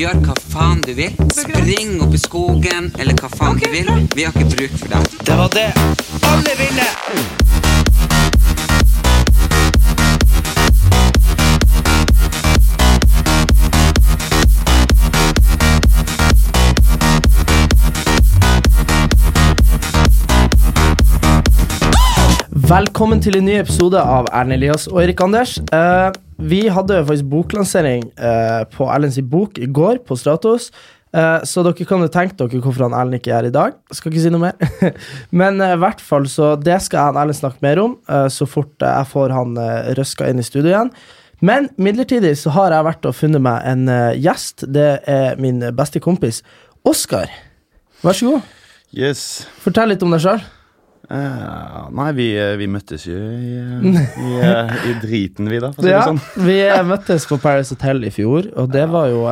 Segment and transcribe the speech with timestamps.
[0.00, 1.12] Gjør hva faen du vil.
[1.36, 3.90] Spring opp i skogen, eller hva faen du vil.
[4.16, 5.18] Vi har ikke bruk for deg.
[5.28, 5.66] Det var det
[6.24, 6.86] alle ville!
[22.72, 25.58] Velkommen til en ny episode av Erlend Elias og Erik Anders.
[25.76, 26.08] Eh,
[26.40, 30.70] vi hadde faktisk boklansering eh, på Erlends bok i går på Stratos.
[31.12, 33.76] Eh, så dere kan jo tenke dere hvorfor han Erlend ikke er her i dag.
[33.92, 34.92] Skal ikke si noe mer.
[35.42, 38.48] Men eh, i hvert fall, så det skal han Erlend snakke mer om eh, så
[38.48, 39.58] fort jeg får han
[39.98, 40.94] røska inn i studio igjen.
[41.44, 43.86] Men midlertidig så har jeg vært og funnet meg en
[44.20, 44.66] gjest.
[44.68, 46.42] Det er min beste kompis
[46.84, 47.32] Oskar.
[48.04, 48.56] Vær så god.
[48.96, 49.46] Yes.
[49.64, 50.44] Fortell litt om deg sjøl.
[51.10, 54.34] Eh, nei, vi, eh, vi møttes jo i, eh, i,
[54.92, 56.20] i driten, vi, da, Ja, sånn.
[56.48, 59.24] vi møttes på Paris Hotel i fjor, og det var jo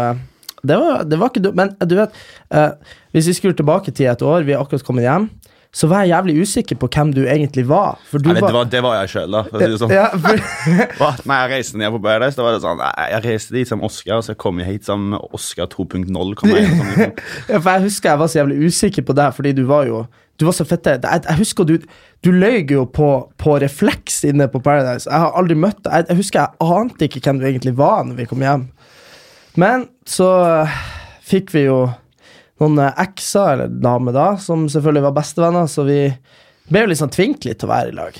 [0.66, 1.54] det var, det var ikke dumt.
[1.60, 2.16] Men du vet,
[2.50, 2.72] uh,
[3.14, 5.28] hvis vi skulle tilbake til et år, vi er akkurat kommet hjem,
[5.70, 8.00] så var jeg jævlig usikker på hvem du egentlig var.
[8.10, 9.44] Du Nei, det, var, det var jeg sjøl, da.
[9.46, 9.94] For å si det sånn.
[9.94, 10.42] ja, for?
[11.30, 12.34] Nei, jeg reiste ned på Paradise.
[12.40, 15.12] Da var det sånn Jeg reiste dit som Oscar, så jeg kom jo hit som
[15.28, 16.08] Oscar 2.0.
[16.40, 17.20] kom jeg inn som liksom.
[17.52, 20.06] ja, for jeg husker jeg var så jævlig usikker på deg, fordi du var jo
[20.38, 20.96] Du var så fette.
[21.02, 21.76] Jeg, jeg husker du
[22.24, 23.08] Du løy jo på,
[23.38, 25.06] på refleks inne på Paradise.
[25.10, 25.92] Jeg har aldri møtt deg.
[25.92, 28.68] Jeg, jeg husker jeg ante ikke hvem du egentlig var når vi kom hjem.
[29.58, 30.30] Men så
[31.26, 31.88] fikk vi jo
[32.58, 36.00] noen ekser, eller damer da, som selvfølgelig var bestevenner, så vi
[36.68, 38.18] ble jo liksom tvunget litt til å være i lag.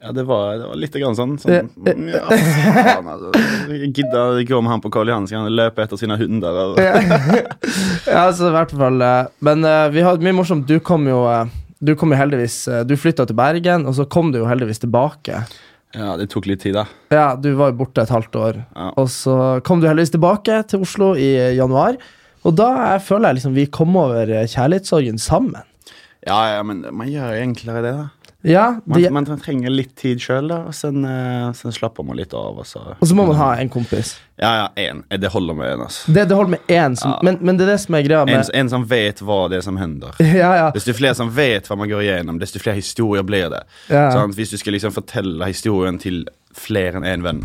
[0.00, 1.34] Ja, det var, det var litt grann sånn.
[1.36, 3.30] sånn mm, ja, faen, altså.
[3.68, 6.60] Jeg gidda ikke med han på Karl Johan, skal løpe etter sine hunder.
[6.62, 10.64] Og, Ja, så i hvert fall eh, Men uh, vi hadde mye morsomt.
[10.64, 11.52] Du kom jo eh,
[11.84, 15.42] Du kom jo heldigvis Du flytta til Bergen, og så kom du jo heldigvis tilbake.
[15.92, 16.86] ja, det tok litt tid, da.
[17.12, 18.62] Ja, du var jo borte et halvt år.
[18.72, 18.92] Ja.
[18.96, 22.00] Og så kom du heldigvis tilbake til Oslo i januar.
[22.48, 25.60] Og da jeg føler jeg liksom vi kom over kjærlighetssorgen sammen.
[26.24, 28.08] Ja, ja, men man gjør jo enklere det, da.
[28.42, 32.32] Ja, Man, de, man trenger litt tid sjøl, og sen, uh, sen slapper man litt
[32.32, 32.56] av.
[32.62, 34.14] Og så, og så må man ha en kompis.
[34.40, 35.02] Ja, ja, en.
[35.12, 35.82] Det holder med én.
[35.84, 36.12] Altså.
[36.16, 37.18] Det, det holder med én, Ja.
[37.22, 39.60] men, men det er det som er greia En, med en som vet hva det
[39.60, 40.16] er som hender.
[40.40, 40.70] Ja, ja.
[40.72, 43.64] Desto flere som vet hva man går igjennom, desto flere historier blir det.
[43.92, 44.08] Ja.
[44.16, 46.22] Sånn, Hvis du skal liksom fortelle historien til
[46.56, 47.44] flere enn én venn,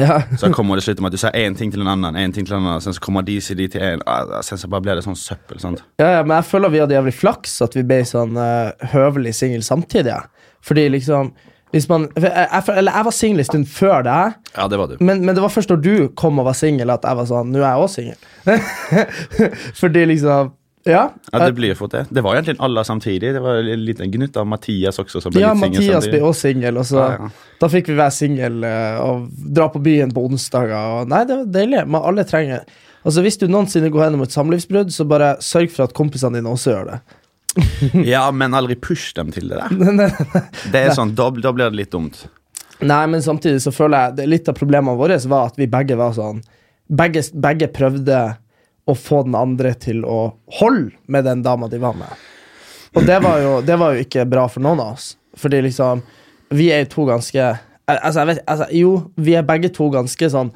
[0.00, 0.20] ja.
[0.40, 2.46] så kommer det slutt med at du sier én ting til en annen, en ting
[2.46, 4.84] til en annen, sen så kommer de sier de til en, ah, sen så bare
[4.86, 5.60] blir det sånn søppel.
[5.62, 5.82] sant?
[6.02, 9.36] Ja, ja, men jeg føler vi hadde jævlig flaks at vi ble sånn uh, høvelig
[9.40, 10.14] singel samtidig.
[10.14, 10.22] ja.
[10.66, 11.34] Fordi liksom
[11.74, 14.92] hvis man, jeg, jeg, eller jeg var singel en stund før deg, Ja, det var
[14.92, 14.94] du.
[15.00, 17.50] men, men det var først når du kom og var singel, at jeg var sånn
[17.52, 18.20] Nå er jeg også singel.
[19.80, 20.52] Fordi liksom
[20.86, 21.02] Ja.
[21.32, 22.04] Ja, det blir jo fort det.
[22.14, 23.32] Det var egentlig alle samtidig.
[23.34, 25.20] Det var en liten gnutt av Mathias også.
[25.24, 27.28] som ble ja, litt singel Mathias ble også singel, Ja, ja.
[27.60, 29.26] da fikk vi være singel eh, og
[29.58, 31.00] dra på byen på onsdager.
[31.00, 31.84] Og, nei, det var deilig.
[31.90, 32.64] Men alle trenger
[33.06, 36.50] Altså Hvis du noensinne går gjennom et samlivsbrudd, så bare sørg for at kompisene dine
[36.50, 36.96] også gjør det.
[38.12, 40.16] Ja, men aldri push dem til det der.
[40.72, 42.24] Det er sånn, da, da blir det litt dumt.
[42.82, 46.12] Nei, men samtidig så føler jeg Litt av problemene våre var at vi begge var
[46.12, 46.42] sånn
[46.92, 48.18] Begge, begge prøvde
[48.86, 50.18] å få den andre til å
[50.60, 52.26] holde med den dama de var med.
[52.96, 55.16] Og det var jo, det var jo ikke bra for noen av oss.
[55.36, 56.00] Fordi liksom
[56.54, 57.48] Vi er jo to ganske
[57.90, 60.48] Altså, vet altså, Jo, vi er begge to ganske sånn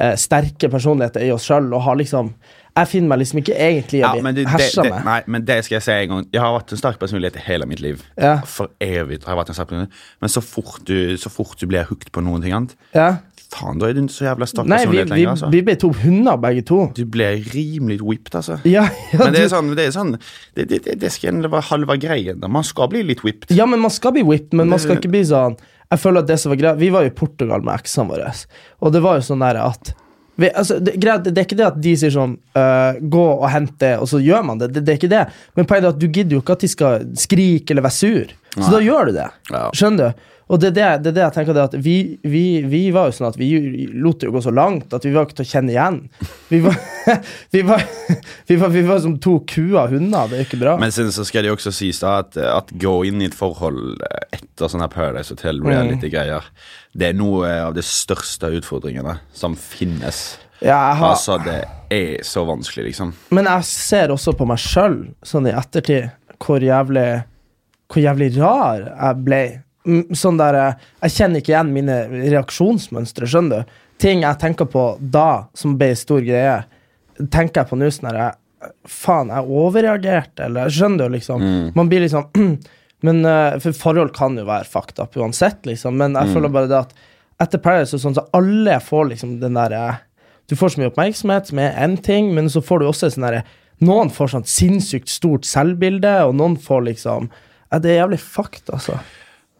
[0.00, 2.30] eh, sterke personligheter i oss sjøl og har liksom
[2.78, 5.04] Jeg finner meg liksom ikke egentlig i å bli hersa med.
[5.04, 6.28] nei, men det skal jeg si en gang.
[6.32, 8.00] Jeg har vært en sterk personlighet i hele mitt liv.
[8.16, 8.38] Ja.
[8.48, 9.98] For evig har jeg vært en sterk personlighet.
[10.24, 13.10] Men så fort du, så fort du blir hooked på noen ting annet, Ja.
[13.52, 15.30] Faen, da er du så jævla sterk Nei, vi, personlighet vi, lenger.
[15.34, 15.50] altså.
[15.52, 16.80] vi ble to hunder, begge to.
[16.96, 18.58] Du ble rimelig whipped, altså.
[18.68, 21.68] Ja, ja, Men det er sånn, det, er sånn det, det, det, det skal være
[21.70, 22.40] halve greien.
[22.42, 22.50] da.
[22.52, 23.52] Man skal bli litt whipped.
[23.54, 25.58] Ja, men man skal bli whipped, men man skal ikke bli sånn
[25.92, 28.30] Jeg føler at det som var greit Vi var jo i Portugal med eksene våre,
[28.80, 29.92] og det var jo sånn der at
[30.40, 33.44] vi, altså, det, greit, det er ikke det at de sier sånn uh, Gå og
[33.52, 34.70] hent det, og så gjør man det.
[34.72, 34.84] det.
[34.86, 35.24] Det er ikke det.
[35.58, 38.32] Men poenget er at du gidder jo ikke at de skal skrike eller være sur.
[38.54, 38.70] Så Nei.
[38.72, 39.26] da gjør du det.
[39.52, 39.62] Ja.
[39.76, 40.30] Skjønner du?
[40.52, 41.96] Og det er det, det, er det jeg tenker det at vi,
[42.28, 43.48] vi, vi var jo sånn at vi
[43.96, 45.98] lot det jo gå så langt at vi var ikke til å kjenne igjen.
[46.50, 46.76] Vi var,
[47.56, 47.86] vi var,
[48.50, 50.28] vi var, vi var som to kuer hunder.
[50.28, 50.76] Det er ikke bra.
[50.82, 53.38] Men sen så skal det jo også sies da at, at gå inn i et
[53.38, 56.52] forhold etter sånne Paradise Hotel reality-greier,
[56.92, 60.34] det er noe av de største utfordringene som finnes.
[60.60, 63.16] Ja, har, Altså, det er så vanskelig, liksom.
[63.34, 66.12] Men jeg ser også på meg sjøl, sånn i ettertid,
[66.42, 67.22] hvor jævlig
[67.92, 69.42] Hvor jævlig rar jeg ble.
[69.88, 73.80] Mm, Sånn der eh, Jeg kjenner ikke igjen mine reaksjonsmønstre, skjønner du?
[74.02, 76.60] Ting jeg tenker på da, som ble stor greie,
[77.30, 78.38] tenker jeg på nå sånn jeg
[78.86, 81.42] Faen, jeg overreagerte, eller Skjønner du, liksom?
[81.74, 82.28] Man blir liksom
[83.06, 86.70] Men eh, For forhold kan jo være fucked up uansett, liksom, men jeg føler bare
[86.70, 86.94] det at
[87.42, 89.96] etter Paradise og sånn, så alle får liksom den derre
[90.46, 93.26] Du får så mye oppmerksomhet, som er én ting, men så får du også sånn
[93.26, 93.42] derre
[93.82, 98.70] Noen får sånn sinnssykt stort selvbilde, og noen får liksom ja, Det er jævlig fucked,
[98.70, 99.00] altså.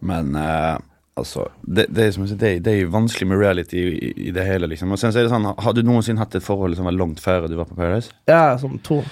[0.03, 0.77] Men uh,
[1.19, 4.47] altså det, det, er som det, det er jo vanskelig med reality i, i det
[4.47, 4.93] hele, liksom.
[4.95, 7.23] Og sen så er det sånn, Har du noensinne hatt et forhold som var langt
[7.23, 8.15] før du var på Paradise?
[8.31, 9.03] Ja, sånn to.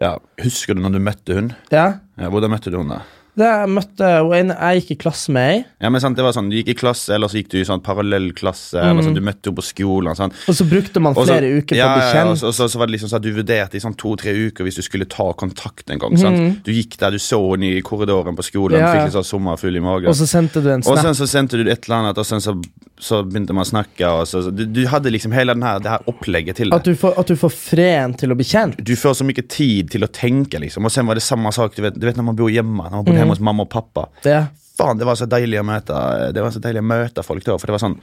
[0.00, 1.52] Ja, Husker du når du møtte hun?
[1.74, 1.86] Ja.
[2.18, 3.02] Ja, hvordan møtte du hun da?
[3.34, 6.34] Det jeg møtte hun jeg gikk i klasse med ei, Ja, men sant, det var
[6.36, 8.76] sånn, Du gikk i klasse, eller så gikk du i sånn parallellklasse.
[8.76, 9.00] Mm.
[9.06, 10.14] sånn, Du møtte henne på skolen.
[10.18, 10.32] Sånn.
[10.48, 12.14] og så brukte man flere så- flere uker på ja, å bli kjent.
[12.14, 13.96] ja, og så, og så, så var det liksom sånn at Du vurderte i sånn
[13.96, 16.16] to-tre uker hvis du skulle ta kontakt en gang.
[16.18, 16.62] sant?
[16.64, 18.78] Du gikk der, du så henne i korridoren på skolen.
[18.78, 20.08] Ja, fikk litt sånn sommerfugl i magen.
[20.08, 22.38] Og så sendte du en Og sen så sendte du et eller annet, og sen
[22.40, 22.52] så,
[23.00, 24.04] så begynte man å snakke.
[24.20, 26.92] Og så, du, du hadde liksom hele denne, det her opplegget til At det.
[26.92, 28.76] du, får, at du får freden til å bli kjent.
[28.84, 30.84] Du får så mye tid til å tenke, liksom.
[30.84, 32.82] Og sen var det samme sak du vet, du vet når man bor hjemme.
[32.90, 34.08] Når man bodde hjemme hos mamma og pappa.
[34.26, 34.40] Det.
[34.78, 35.96] Faen, det var så deilig å møte
[36.32, 37.58] Det var så deilig å møte folk da.
[37.60, 37.98] For det var sånn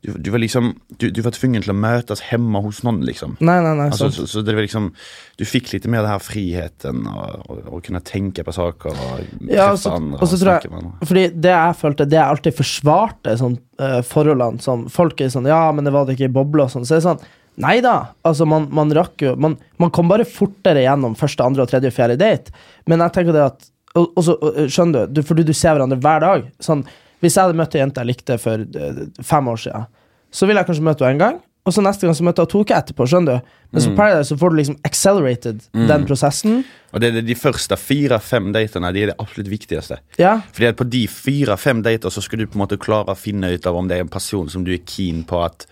[0.00, 3.34] Du, du var liksom du, du var tvungen til å møtes hjemme hos noen, liksom.
[3.42, 3.88] Nei, nei, nei.
[3.90, 4.92] Altså, så, så det var liksom
[5.36, 9.72] Du fikk litt mer det her friheten og kunne tenke på saker og treffe Ja,
[9.72, 10.20] og så, andre.
[10.22, 11.08] og så tror jeg andre.
[11.10, 15.50] Fordi det jeg følte, det jeg alltid forsvarte sånn, uh, forholdene som folk er sånn
[15.50, 16.86] Ja, men det var det ikke i bobla og sånn.
[16.88, 17.26] Så er det sånn
[17.58, 18.12] Nei da.
[18.22, 21.90] Altså, man, man rakk jo man, man kom bare fortere gjennom første, andre, og tredje
[21.90, 22.54] og fjerde date.
[22.86, 23.66] Men jeg tenker det at
[23.98, 24.38] Og, og så
[24.70, 26.48] skjønner du, du, fordi du ser hverandre hver dag.
[26.62, 26.84] Sånn,
[27.22, 29.86] hvis jeg hadde møtt ei jente jeg likte for eh, fem år siden,
[30.30, 31.38] så ville jeg kanskje møte henne en gang.
[31.68, 33.04] Og så neste gang så møtte jeg to uker etterpå.
[33.10, 36.62] skjønner du Men så Paradise så får du liksom accelerated den prosessen.
[36.96, 39.98] Og det er de første fire-fem datene de er det absolutt viktigste.
[40.16, 43.18] Ja, Fordi at På de fire-fem dater så skal du på en måte klare å
[43.18, 45.66] finne ut av om det er en person som du er keen på at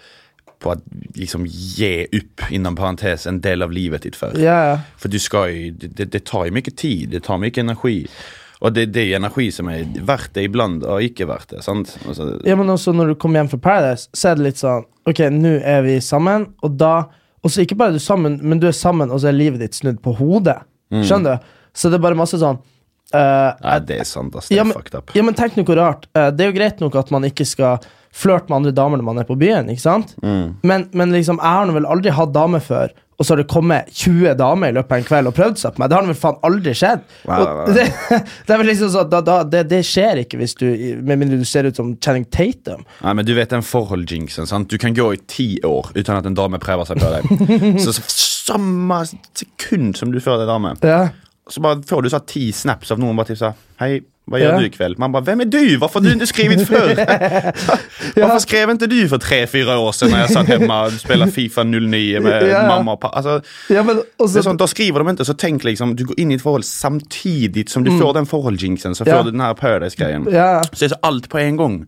[0.63, 0.79] På å
[1.17, 4.37] liksom gi opp, innan parentes, en del av livet ditt før.
[4.41, 4.81] Yeah.
[5.01, 7.99] For du skal jo det, det tar jo mye tid, det tar mye energi.
[8.65, 11.63] Og det, det er energi som er verdt det iblant, og ikke verdt det.
[11.67, 11.93] sant?
[12.09, 14.87] Altså, Ja, men også når du kommer hjem fra Paradise, så er det litt sånn
[15.07, 16.95] Ok, nå er vi sammen, og da
[17.45, 19.61] Og så ikke bare er du sammen, men du er sammen, og så er livet
[19.63, 20.57] ditt snudd på hodet.
[20.91, 21.53] Skjønner du?
[21.77, 22.57] Så det er bare masse sånn
[23.15, 24.51] eh, Nei, det er sant, ass.
[24.51, 25.15] Det ja, er men, fucked up.
[25.17, 26.09] ja, men tenk noe rart.
[26.17, 27.85] Uh, det er jo greit nok at man ikke skal
[28.17, 30.15] flørte med andre damer når man er på byen, ikke sant?
[30.25, 30.57] Mm.
[30.67, 33.89] Men, men liksom, jeg har vel aldri hatt dame før, og så har det kommet
[33.97, 35.89] 20 damer i løpet av en kveld og prøvd seg på meg.
[35.89, 37.05] Det har vel faen aldri skjedd.
[37.29, 37.77] Wow, nei.
[37.77, 37.85] Det,
[38.49, 40.67] det er vel liksom sånn, da, da, det, det skjer ikke hvis du
[41.01, 42.85] Med mindre du ser ut som Channing Tatum.
[43.01, 44.49] Nei, men du vet den forhold-jinxen.
[44.49, 44.69] sant?
[44.69, 47.81] Du kan gå i ti år uten at en dame prøver seg på deg.
[47.85, 48.05] så, så
[48.47, 49.01] samme
[49.35, 51.07] sekund som du fører deg dame, Ja.
[51.49, 54.51] Så bare får du så ti snaps av noen bare tipser Hei, hva Ja.
[54.51, 54.99] gjør du i kveld?
[54.99, 55.79] Man bare Hvem er du?
[55.79, 56.95] Hvorfor har du ikke skrevet før?
[58.17, 61.63] Hvorfor skrev ikke du for tre-fire år siden når jeg satt hjemme og spilte Fifa
[61.65, 62.63] 09 med Ja.
[62.67, 63.21] mamma og pappa?
[63.21, 63.37] Altså,
[63.71, 66.43] Ja, men er sånn, skriver de ikke, så tenk liksom Du går inn i et
[66.43, 68.95] forhold samtidig som du får den forhold-jinxen.
[68.99, 69.09] Så Mm.
[69.13, 69.19] Ja.
[69.19, 70.27] får du den her Paradise-greien.
[70.33, 70.63] ja.
[70.73, 71.87] Så det så alt på en gang.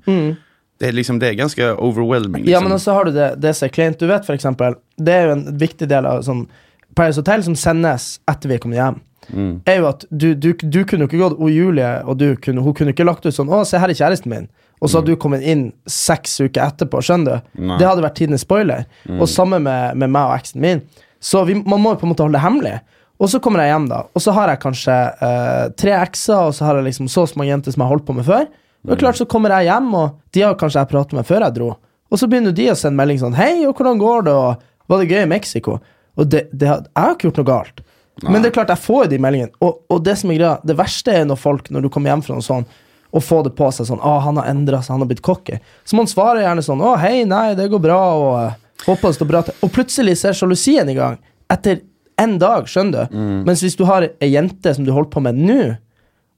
[0.78, 2.44] Det er liksom, det er ganske overwhelming.
[2.44, 2.52] Liksom.
[2.52, 3.99] ja, men også har du det, det som kleint.
[3.99, 6.46] Du vet for eksempel, det er jo en viktig del av sånn
[6.94, 9.00] Paradise Hotel som sendes etter vi er kommet hjem.
[9.35, 9.61] Mm.
[9.69, 12.63] Er jo at du, du, du kunne jo ikke gått Og Julie og du kunne,
[12.65, 14.49] hun kunne ikke lagt ut sånn 'Å, se her er kjæresten min',
[14.81, 17.03] og så hadde du kommet inn seks uker etterpå.
[17.03, 17.51] Skjønner du?
[17.58, 17.67] Mm.
[17.67, 17.75] Nei.
[17.75, 17.79] Mm.
[17.81, 18.87] Det hadde vært tidenes spoiler.
[19.19, 20.85] Og samme med, med meg og eksen min.
[21.20, 22.77] Så vi, man må jo på en måte holde det hemmelig.
[23.19, 24.94] Og så kommer jeg hjem, da, og så har jeg kanskje
[25.27, 28.06] eh, tre ekser, og så har jeg liksom så mange jenter som jeg har holdt
[28.06, 28.47] på med før.
[28.87, 31.56] Og klart så kommer jeg hjem, og de har kanskje jeg pratet med før jeg
[31.56, 31.73] dro.
[32.08, 34.99] Og så begynner de å sende melding sånn 'Hei, og hvordan går det?' og 'Var
[35.03, 35.81] det gøy i Mexico?'
[36.17, 37.81] Og det, det, jeg har ikke gjort noe galt.
[38.22, 39.55] Men det er klart, jeg får jo de meldingene.
[39.65, 42.25] Og, og det som er greia, det verste er når folk, når du kommer hjem
[42.27, 42.67] fra noe sånn,
[43.08, 45.60] og får det på seg sånn 'Å, han har endra seg, han har blitt cocky'.
[45.84, 49.17] Så man svarer gjerne sånn 'Å, hei, nei, det går bra', og eh, 'Håper det
[49.17, 49.56] står bra til'.
[49.63, 51.19] Og plutselig ser sjalusien i gang.
[51.51, 51.81] Etter
[52.19, 53.17] en dag, skjønner du.
[53.46, 55.77] Mens hvis du har ei jente som du holder på med nå,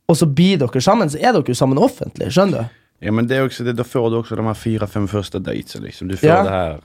[0.09, 2.31] og så blir dere sammen, så er dere jo sammen offentlig.
[2.35, 2.80] Skjønner du?
[3.00, 5.75] Ja, men det er også det, Da får du også de her fire-fem første dates.
[5.80, 6.09] Liksom.
[6.09, 6.42] Du får Ja.
[6.45, 6.80] det her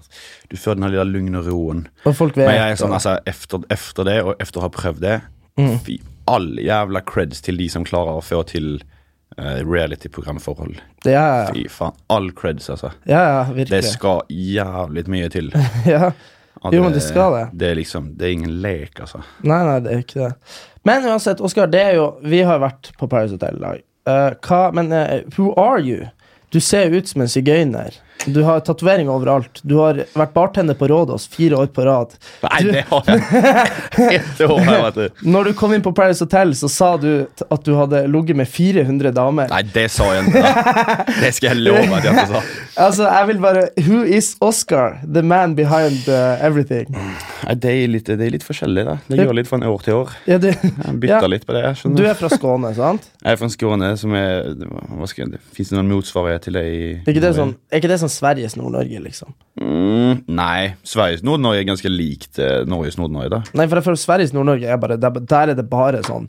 [0.52, 1.88] Du får den her lille lugn og roen.
[2.06, 4.70] Og folk vet Men jeg er sånn, altså, efter, efter det, og efter å ha
[4.70, 5.22] prøvd det
[5.58, 5.78] Mm.
[5.80, 8.82] Fy, All jævla creds til de som klarer å få til
[9.40, 10.80] uh, reality-programforhold.
[11.06, 11.94] det er, Fy faen.
[12.10, 12.92] All creds, altså.
[13.08, 15.52] Ja, ja, Det skal jævlig mye til.
[15.86, 16.12] Ja.
[16.72, 17.44] Jo, men det skal det.
[17.60, 19.20] Det er liksom Det er ingen lek, altså.
[19.44, 20.32] Nei, nei, det er ikke det.
[20.88, 23.82] Men uansett, Oskar, det er jo Vi har vært på Paris Hotel i lag.
[24.06, 26.08] Eh, hva Men uh, who are you?
[26.54, 27.92] Du ser ut som en sigøyner.
[28.26, 29.60] Du har tatoveringer overalt.
[29.62, 32.16] Du har vært bartender på Rådås fire år på rad.
[32.44, 33.22] Nei, Du- det har jeg.
[34.38, 35.08] Det har jeg vært det.
[35.36, 38.48] Når du kom inn på Paris Hotel, så sa du at du hadde ligget med
[38.50, 39.50] 400 damer.
[39.52, 40.54] Nei, det sa jeg ikke.
[41.22, 42.44] Det skal jeg love at jeg ikke sa.
[42.76, 44.98] Altså, jeg vil bare Who is Oscar?
[45.08, 46.90] The man behind uh, everything.
[46.92, 48.98] Nei, det er litt, det er litt forskjellig, da.
[49.08, 50.12] Det gjør litt fra år til år.
[50.28, 50.58] Ja, det...
[50.60, 51.30] Jeg bytter Ja.
[51.32, 51.62] litt på det.
[51.64, 53.08] jeg du er fra Skåne, sant?
[53.24, 56.66] Jeg er fra Skåne, som er hva skal jeg, Fins det noen motsvarighet til det
[56.68, 59.34] i Er ikke det sånn, er ikke det sånn Sveriges Nord-Norge, liksom?
[59.62, 60.74] Mm, nei.
[60.84, 63.40] Sveriges Nord-Norge er ganske likt eh, Norges Nord-Norge, da.
[63.56, 66.28] Nei, for jeg føler Sveriges Nord-Norge er bare Der, der er det bare sånn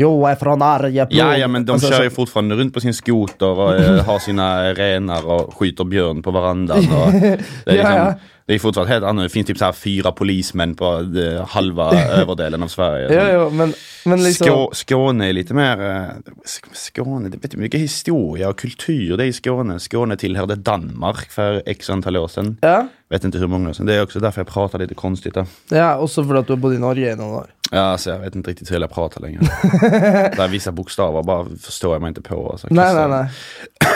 [0.00, 1.06] Jo, jeg er fra Norge.
[1.14, 4.22] Ja, ja, men de Altså, kjører jo fortfarande rundt på sin skoter og eh, har
[4.24, 6.88] sine rener og skyter bjørn på verandaen.
[6.90, 8.08] Og det, er Ja, liksom, ja.
[8.44, 9.24] Det er fortsatt helt annet.
[9.24, 11.86] Det finnes typ så her fire polismenn på det halve
[12.20, 13.06] øverdelen av Sverige.
[13.14, 13.72] Ja, ja, men,
[14.04, 16.34] men liksom Skå, Skåne er litt mer eh,
[16.76, 19.78] Skåne, det vet du mye historie og kultur det er i Skåne.
[19.80, 22.58] Skåne tilhørte Danmark for x antall år siden.
[22.64, 22.82] Ja,
[23.12, 23.88] Vet ikke hvor mange år siden.
[23.88, 25.34] Det er også derfor jeg prater litt konstig.
[25.36, 27.50] da ja også fordi du har bodd i Norge i noen år.
[27.74, 29.48] Ja, altså, Jeg vet ikke riktig til jeg prater lenger.
[30.36, 32.38] Det er visse bokstaver bare forstår jeg meg ikke på.
[32.52, 32.70] Altså.
[32.70, 33.24] Nei, nei, nei.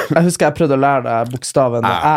[0.08, 2.16] Jeg husker jeg prøvde å lære deg bokstaven æ.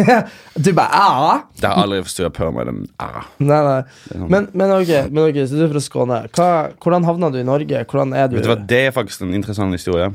[0.66, 1.38] Du bare æ?
[1.60, 3.26] Det har aldri forstått på meg den ah.
[3.38, 3.80] Nei, nei.
[4.10, 4.28] sånn.
[4.32, 6.20] Men, men, ok, men ok, så du er fra Skåne.
[6.36, 6.50] Hva,
[6.82, 7.84] hvordan havna du i Norge?
[7.86, 8.38] Hvordan er du?
[8.40, 10.10] Vet du hva, Det er faktisk en interessant historie.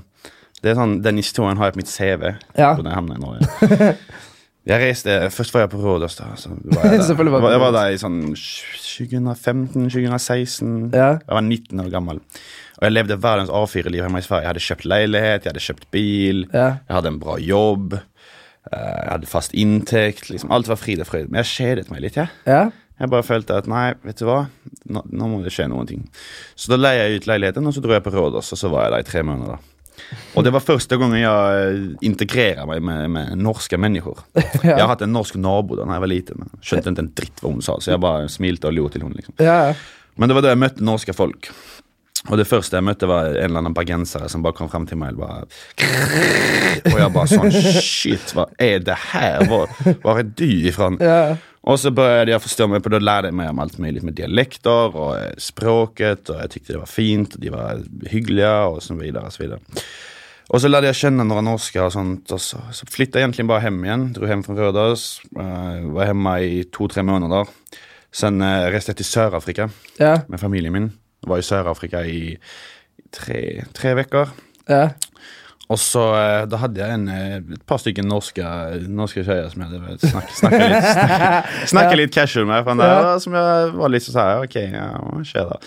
[0.61, 2.27] Det er sånn, Den historien har jeg på mitt CV.
[2.53, 2.73] Ja.
[2.75, 3.93] Hvordan jeg havnet i Norge
[4.65, 6.15] Jeg reiste, Først var jeg på Rådås.
[6.19, 7.15] da så var jeg, der.
[7.41, 10.91] Var jeg var der i sånn 2015-2016.
[10.93, 11.07] Ja.
[11.17, 12.17] Jeg var 19 år gammel.
[12.77, 14.43] Og jeg levde verdens A4-liv hjemme i Sverige.
[14.45, 16.67] Jeg hadde kjøpt leilighet, jeg hadde kjøpt bil, Ja.
[16.87, 17.93] jeg hadde en bra jobb.
[17.93, 17.99] eh,
[18.77, 20.29] Jeg hadde fast inntekt.
[20.29, 21.27] liksom Alt var frid og frøyd.
[21.29, 22.15] Men jeg kjedet meg litt.
[22.15, 22.69] jeg Ja?
[23.01, 24.45] Jeg bare følte at nei, vet du hva,
[24.87, 26.09] nå, nå må det skje noen ting.
[26.55, 28.83] Så da leide jeg ut leiligheten, og så dro jeg på Rådås, og så var
[28.83, 29.57] jeg der i tre måneder.
[30.35, 34.21] Og det var første gangen jeg eh, integrerer meg med, med norske mennesker.
[34.63, 36.39] Jeg har hatt en norsk nabo da jeg var liten.
[36.41, 39.03] men Skjønte ikke en dritt hva hun sa, så jeg bare smilte og lo til
[39.05, 39.19] henne.
[39.19, 39.35] liksom.
[40.19, 41.51] Men det var da jeg møtte norske folk.
[42.29, 44.99] Og det første jeg møtte, var en eller annen bergenser som bare kom frem til
[45.01, 49.45] meg og bare Og jeg bare sånn Shit, hva er det her?
[49.49, 49.71] Hvor,
[50.03, 50.91] hvor er du ifra?
[51.01, 51.23] Ja.
[51.61, 53.75] Og så begynte jeg å forstå meg på det, da lærte jeg meg om alt
[53.81, 57.83] mulig med dialekter og eh, språket, og jeg tykte det var fint, og de var
[58.09, 59.27] hyggelige, og så videre.
[59.29, 59.83] Og så videre.
[60.49, 63.45] Og så lærte jeg kjenne noen norske, og sånt, og så, så flytta jeg egentlig
[63.51, 64.07] bare hjem igjen.
[64.17, 65.05] Dro hjem fra Rødås.
[65.37, 67.53] eh, var hjemme i to-tre måneder.
[68.11, 69.69] Sen uh, reiste jeg til Sør-Afrika
[70.01, 70.15] Ja.
[70.27, 70.89] med familien min.
[71.27, 72.37] Var i Sør-Afrika i
[73.13, 73.41] tre,
[73.77, 74.31] tre uker.
[74.69, 74.89] ja.
[75.71, 78.43] Og så eh, da hadde jeg en, eh, et par stykker norske,
[78.91, 82.65] norske skjøyer som jeg hadde snakket, snakke litt, snakke, snakke litt casual med.
[82.65, 83.13] Fra der, Ja.
[83.23, 85.59] Som jeg var litt sånn her, ok, ja, hva skjer da?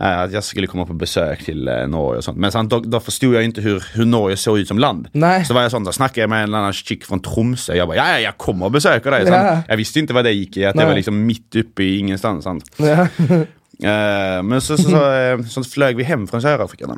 [0.00, 1.62] Eh, At jeg skulle komme på besøk til
[1.92, 2.40] Norge og sånt.
[2.42, 5.06] Men sant, da, da forstod jeg ikke hur, hur Norge så ut som land.
[5.14, 5.36] Nei.
[5.46, 7.76] Så var jeg sånn, da snakket jeg med en eller annen chick fra Tromsø.
[7.78, 9.30] Jeg bare, ja, ja, jeg kommer og besøker deg.
[9.30, 9.46] Sant?
[9.46, 9.54] Ja.
[9.70, 10.66] Jeg visste ikke hva det gikk i.
[10.66, 10.88] At det Nei.
[10.90, 12.50] var liksom midt oppe i ingenstans.
[12.50, 12.66] Sant?
[12.82, 13.06] ja.
[13.82, 16.88] Eh, men så, så, så, eh, så fløy vi hjem fra Sør-Afrika.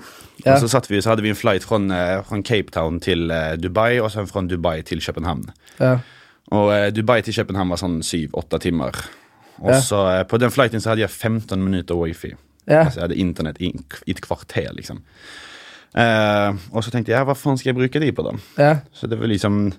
[0.45, 0.59] Ja.
[0.63, 1.89] Så, satt vi, så hadde vi en flight från,
[2.29, 5.49] fra Cape Town til eh, Dubai og så fra Dubai til København.
[5.81, 5.99] ja.
[6.51, 8.95] Og eh, Dubai til København var sånn 7-8 timer.
[9.61, 9.81] Og Ja.
[9.85, 12.31] så eh, på den flighten så hadde jeg 15 minutter wifi.
[12.69, 12.85] Ja.
[12.87, 13.69] Altså, jeg hadde internett i,
[14.07, 15.03] i et kvarter liksom.
[15.97, 18.35] Uh, og så tenkte jeg hva faen skal jeg bruke de på da?
[18.61, 18.73] ja.
[18.93, 19.71] Så det var liksom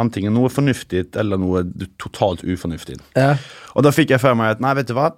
[0.00, 1.60] antingen noe fornuftigt eller noe
[2.00, 3.02] totalt ufornuftigt.
[3.16, 3.34] ja.
[3.76, 5.10] Og da fikk jeg for meg at nei, vet du hva,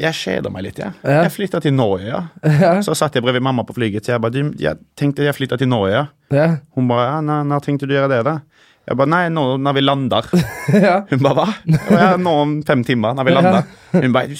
[0.00, 0.78] jeg kjeda meg litt.
[0.82, 1.22] Jeg, Ja.
[1.22, 2.06] jeg flytta til Norge.
[2.08, 2.22] Ja.
[2.42, 2.72] Ja.
[2.82, 4.04] Så satt jeg bredvid mamma på flyget.
[4.06, 5.92] Så jeg bare, jeg tenkte jeg flytta til Norge.
[5.92, 6.06] Ja.
[6.34, 6.48] ja.
[6.74, 8.24] Hun bare ja, når, når tenkte du gjøre det?
[8.26, 8.38] da?
[8.84, 10.26] Jeg bare nei, nå når vi lander.
[10.86, 10.96] ja.
[11.08, 11.46] Hun bare hva?
[11.64, 13.70] Jeg nå om fem timer når vi lander.
[13.94, 14.36] Hun bare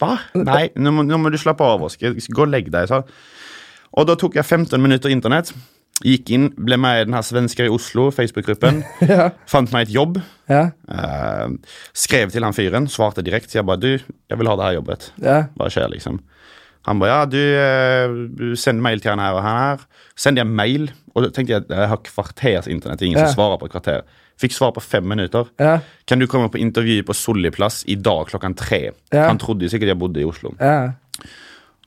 [0.00, 0.12] hva?
[0.34, 1.84] Nei, nå må, nå må du slappe av.
[1.86, 2.16] Oskar.
[2.16, 2.88] Gå og legg deg.
[2.90, 3.02] Så.
[3.94, 5.52] Og da tok jeg 15 minutter internett.
[6.02, 8.82] Gikk inn, ble med i den her Svensker i Oslo, Facebook-gruppen.
[9.14, 9.28] Ja.
[9.50, 10.18] Fant meg et jobb.
[10.50, 10.64] Ja.
[10.90, 11.52] Eh,
[11.94, 13.54] skrev til han fyren, svarte direkte.
[13.60, 15.06] Jeg bare du, jeg vil ha det her jobbet.
[15.22, 15.36] Ja.
[15.54, 16.18] Hva skjer, liksom?
[16.88, 19.86] Han bare ja, du, eh, send mail til han her og han her.
[20.18, 23.06] Sendte jeg mail, og da tenkte jeg jeg har kvarters internett.
[23.06, 24.02] Ingen som svarer på kvarter.
[24.42, 25.46] Fikk svar på fem minutter.
[25.62, 25.78] Ja.
[26.10, 28.88] Kan du komme på intervju på Solli plass i dag klokken tre?
[29.14, 30.56] Han trodde sikkert jeg bodde i Oslo.
[30.58, 30.90] Ja.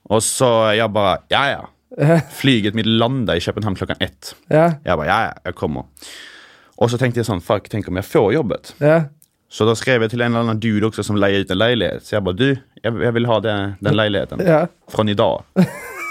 [0.08, 1.66] Og så jeg bare ja, ja.
[2.40, 4.34] Flyget mitt landa i København klokken ett.
[4.52, 4.74] Ja.
[4.84, 5.88] Jeg bare ja, ja, jeg kommer.
[6.78, 8.74] Og så tenkte jeg sånn, fuck, tenk om jeg får jobbet.
[8.82, 8.98] Ja.
[9.50, 12.04] Så da skrev jeg til en eller annen dude også som leier ut en leilighet.
[12.04, 12.48] Så jeg bare, du,
[12.82, 14.44] jeg, jeg vil ha det, den leiligheten.
[14.44, 14.66] Ja.
[14.92, 15.64] Fra i dag.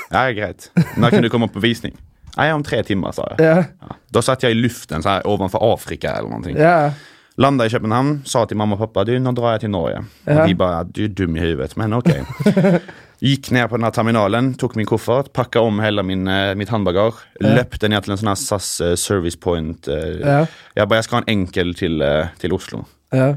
[0.08, 0.70] Ja, greit.
[0.98, 1.96] Når kan du komme på visning?
[2.38, 3.44] Nei, om tre timer, sa jeg.
[3.44, 3.62] Ja.
[3.84, 3.96] Ja.
[4.14, 6.54] Da satt jeg i luften så her, overfor Afrika eller noe.
[6.56, 6.92] Ja.
[7.38, 10.00] Landa i København, sa til mamma og pappa du, nå drar jeg til Norge.
[10.26, 12.10] Og de bare du er dum i huvudet, men ok.
[13.24, 16.70] Gikk ned på den her terminalen, tok min koffert, pakka om hele min, eh, mitt
[16.70, 17.26] håndbagasje.
[17.42, 19.88] Løpte ned til en sånn her SAS eh, Service Point.
[19.88, 20.46] eh, Ja.
[20.76, 22.04] Jeg bare, jeg skal ha en enkel til,
[22.40, 22.84] til Oslo.
[23.12, 23.34] Ja.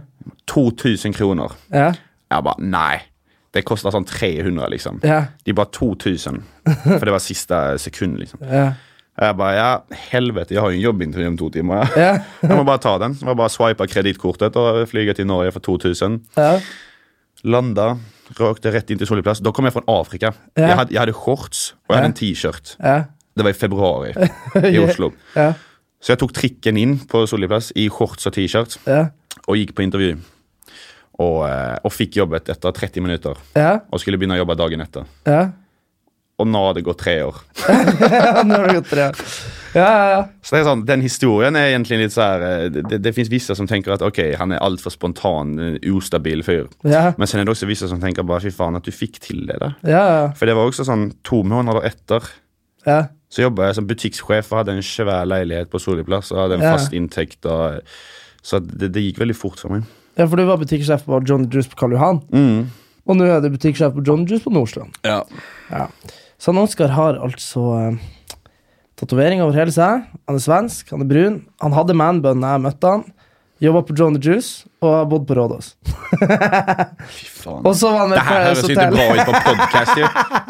[0.47, 1.55] 2000 kroner.
[1.73, 1.93] Ja.
[2.31, 3.01] Jeg bare nei.
[3.55, 5.01] Det koster sånn 300, liksom.
[5.03, 5.25] Ja.
[5.45, 6.43] De bare 2000.
[6.85, 8.45] For det var siste sekund, liksom.
[8.47, 8.75] Ja.
[9.21, 9.71] Jeg bare ja,
[10.13, 11.89] helvete, jeg har jo en jobbintervju om to timer.
[11.97, 12.13] Ja.
[12.13, 12.13] Ja.
[12.47, 13.17] Jeg må bare ta den.
[13.19, 16.21] Jeg må bare swipe kredittkortet og flyge til Norge for 2000.
[16.39, 16.55] Ja.
[17.45, 17.95] Landa,
[18.39, 20.31] røkte rett inn til Soljeplass Da kom jeg fra Afrika.
[20.57, 20.67] Ja.
[20.69, 22.75] Jeg, hadde, jeg hadde shorts og jeg hadde en T-skjort.
[22.79, 22.99] Ja.
[23.37, 25.13] Det var i februar i Oslo.
[26.01, 29.07] Så jeg tok trikken inn på Soljeplass i shorts og T-skjort Ja.
[29.47, 30.19] og gikk på intervju.
[31.21, 33.37] Og, eh, og fikk jobbet etter 30 minutter.
[33.93, 35.05] Og skulle begynne å jobbe dagen etter.
[36.41, 37.37] Og nå har det gått tre år.
[38.49, 39.19] Nå har det gått tre år.
[39.75, 40.23] Ja, ja, ja.
[40.43, 43.55] Så det er sånn, Den historien er egentlig litt sånn eh, Det, det, fins visse
[43.55, 46.67] som tenker at ok, han er altfor spontan, eh, ustabil fyr.
[46.83, 47.11] Ja.
[47.19, 49.45] Men så er det også visse som tenker bare fy faen at du fikk til
[49.51, 49.61] det.
[49.63, 50.27] da Ja, ja.
[50.39, 52.27] For det var også sånn to måneder etter
[52.87, 53.05] ja.
[53.31, 56.67] så jobba jeg som butikksjef og hadde en svær leilighet på Soliplass og hadde en
[56.67, 57.47] fast inntekt.
[57.47, 57.81] Og,
[58.43, 59.89] så det, det gikk veldig fort for meg.
[60.17, 62.23] ja, for du var butikksjef på John Juice på Karl Johan.
[63.07, 64.97] Og nå er du butikksjef på John Juice på Nordstrand.
[65.07, 65.23] Ja.
[65.71, 65.87] Ja.
[66.41, 67.93] Så han Oskar har altså
[69.01, 70.05] tatovering over hele seg.
[70.29, 71.41] Han er svensk, han er brun.
[71.65, 73.09] Han hadde manbun da jeg møtte han.
[73.61, 75.67] Jobba på John the Juice og har bodd på Rådås.
[77.13, 77.59] Fy faen.
[77.69, 79.99] Og så var han med Det her høres ikke bra ut på podcast.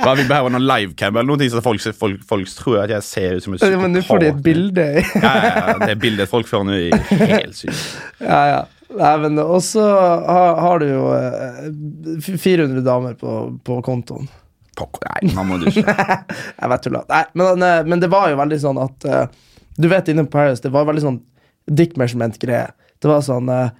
[0.04, 3.34] Hva, Vi behøver noen livecam eller noe, så folk, folk, folk tror at jeg ser
[3.40, 4.86] ut som en Ja, Men nå får de et bilde.
[5.16, 7.82] Ja, ja, det bildet folk får nå, er helt sykt.
[8.22, 8.60] ja, ja.
[8.90, 14.30] Nei, men Og så har, har du jo eh, 400 damer på, på kontoen.
[14.80, 15.84] Pokker, Nei, nå må du ikke.
[15.84, 17.04] Jeg tulla.
[17.36, 19.26] Men, eh, men det var jo veldig sånn at eh,
[19.80, 21.20] Du vet, inne på Paris, det var veldig sånn
[21.70, 22.72] dick measurement-greie.
[23.00, 23.70] Det var sånn eh,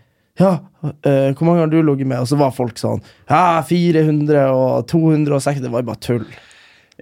[0.41, 2.23] Ja, hvor mange har du ligget med?
[2.23, 5.65] Og så var folk sånn Ja, 400 og 260.
[5.65, 6.25] Det var jo bare tull.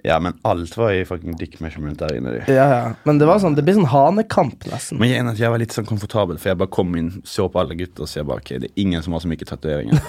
[0.03, 2.31] Ja, men alt var i fucking dick measurement der inne.
[2.37, 2.53] de.
[2.53, 2.93] Ja, ja.
[3.03, 4.99] Men det var sånn Det blir sånn hanekamp, nesten.
[5.01, 7.75] Men jeg, jeg var litt sånn komfortabel, for jeg bare kom inn, så på alle
[7.75, 9.99] gutter og så jeg bare, ok, det er ingen som har så mye tatoveringer.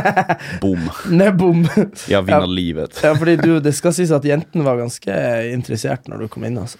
[0.62, 0.90] Boom.
[1.10, 1.64] Nebom.
[2.08, 2.52] Jeg vinner Ja.
[2.54, 3.00] livet.
[3.04, 5.16] Ja, fordi du, det skal sies at jentene var ganske
[5.52, 6.78] interessert når du kom inn, altså.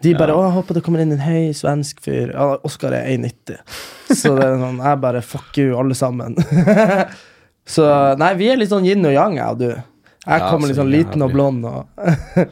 [0.00, 2.30] De bare 'Å, jeg håper det kommer inn en høy svensk fyr'.
[2.30, 3.56] Ja, Oskar er 1,90.
[4.14, 6.38] Så det er sånn Jeg bare 'fuck you, alle sammen'.
[7.66, 9.72] så nei, vi er litt sånn yin og yang, jeg og du.
[10.28, 11.86] Jeg Ja, kommer litt sånn liten og blond og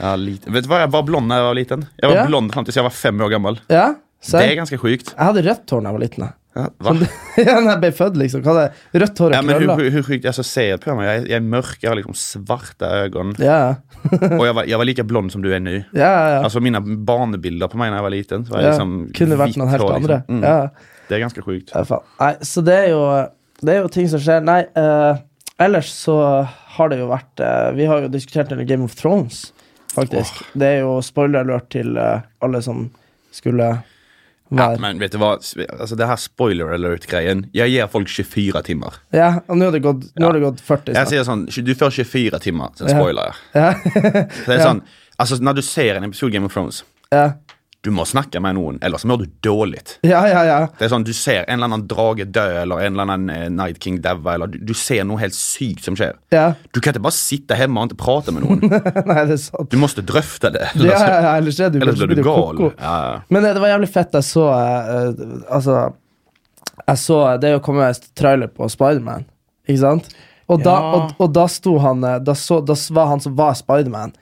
[0.00, 0.52] Ja, liten.
[0.52, 1.86] Vet du hva, jeg var blond da jeg var liten.
[2.00, 2.26] Jeg var Ja.
[2.28, 3.60] blond fram til jeg var fem år gammel.
[3.72, 5.14] Ja, så Det er ganske sjukt.
[5.14, 6.24] jeg hadde rødt hår da jeg var liten.
[6.26, 6.32] jeg.
[6.56, 6.92] Ja, hva?
[7.36, 8.42] ja, jeg ble født, liksom.
[8.44, 8.72] Hva jeg?
[9.02, 9.76] Rødt hår og Ja, men hur, krøller.
[9.76, 11.04] Hun, hun, hun, altså, ser på meg.
[11.06, 13.34] Jeg jag är mörk, jag har liksom svarte øyne.
[13.38, 13.76] Ja,
[14.10, 15.84] og jeg var, jeg var like blond som du er nå.
[15.92, 16.42] ja, ja.
[16.42, 16.60] ja.
[16.60, 18.44] Mine barnebilder barnbilder på meg da jeg var liten.
[18.48, 20.20] Var liksom Kunne vært noen helt hår, andre.
[20.20, 20.36] liksom.
[20.40, 20.68] Mm, Ja.
[21.08, 21.72] Det er ganske sjukt.
[22.20, 23.02] Nei, så det er jo
[23.62, 24.42] Det er jo ting som skjer.
[24.44, 25.16] Nei, uh,
[25.58, 26.16] ellers så
[26.76, 29.50] har det jo vært eh, Vi har jo diskutert en Game of Thrones,
[29.94, 30.42] faktisk.
[30.54, 32.86] Det er jo spoiler alert til eh, alle som
[33.34, 33.70] skulle
[34.54, 39.00] Ja, men vet du hva, altså det her spoiler-alert-greien Jeg gir folk 24 timer.
[39.16, 41.48] Ja, og nå har det gått, nå har det gått 40 Jag Jeg sier sånn
[41.66, 43.42] du får 24 timer til en spoiler.
[43.56, 43.72] Ja.
[43.82, 44.76] Det er Ja.
[45.18, 47.32] Altså, når när du ser en episode Game of Thrones, ja.
[47.86, 49.80] Du må snakke med noen, eller så mår du dårlig.
[50.06, 50.58] ja, ja, ja.
[50.78, 53.46] Det er sånn, Du ser en eller annen drage dø, eller en eller annan eh,
[53.52, 56.16] Night King daue, eller du, du ser noe helt sykt som skjer.
[56.34, 56.48] Ja.
[56.74, 58.64] Du kan ikke bare sitte hjemme og ikke prate med noen.
[59.10, 59.70] Nei, det er sant.
[59.70, 60.66] Du måste drøfte det.
[60.82, 62.64] Ja, ja, ja, ellers er du, Ellers blir du gal.
[62.80, 62.96] Ja.
[63.30, 64.16] Men eh, det var jævlig fett.
[64.18, 65.76] Jeg så eh, eh, Altså
[66.86, 69.26] Jeg så Det er jo kommet trailer på Spiderman,
[69.68, 70.10] ikke sant?
[70.50, 74.12] Og da, og, og da sto han da, så, da var han som var Spiderman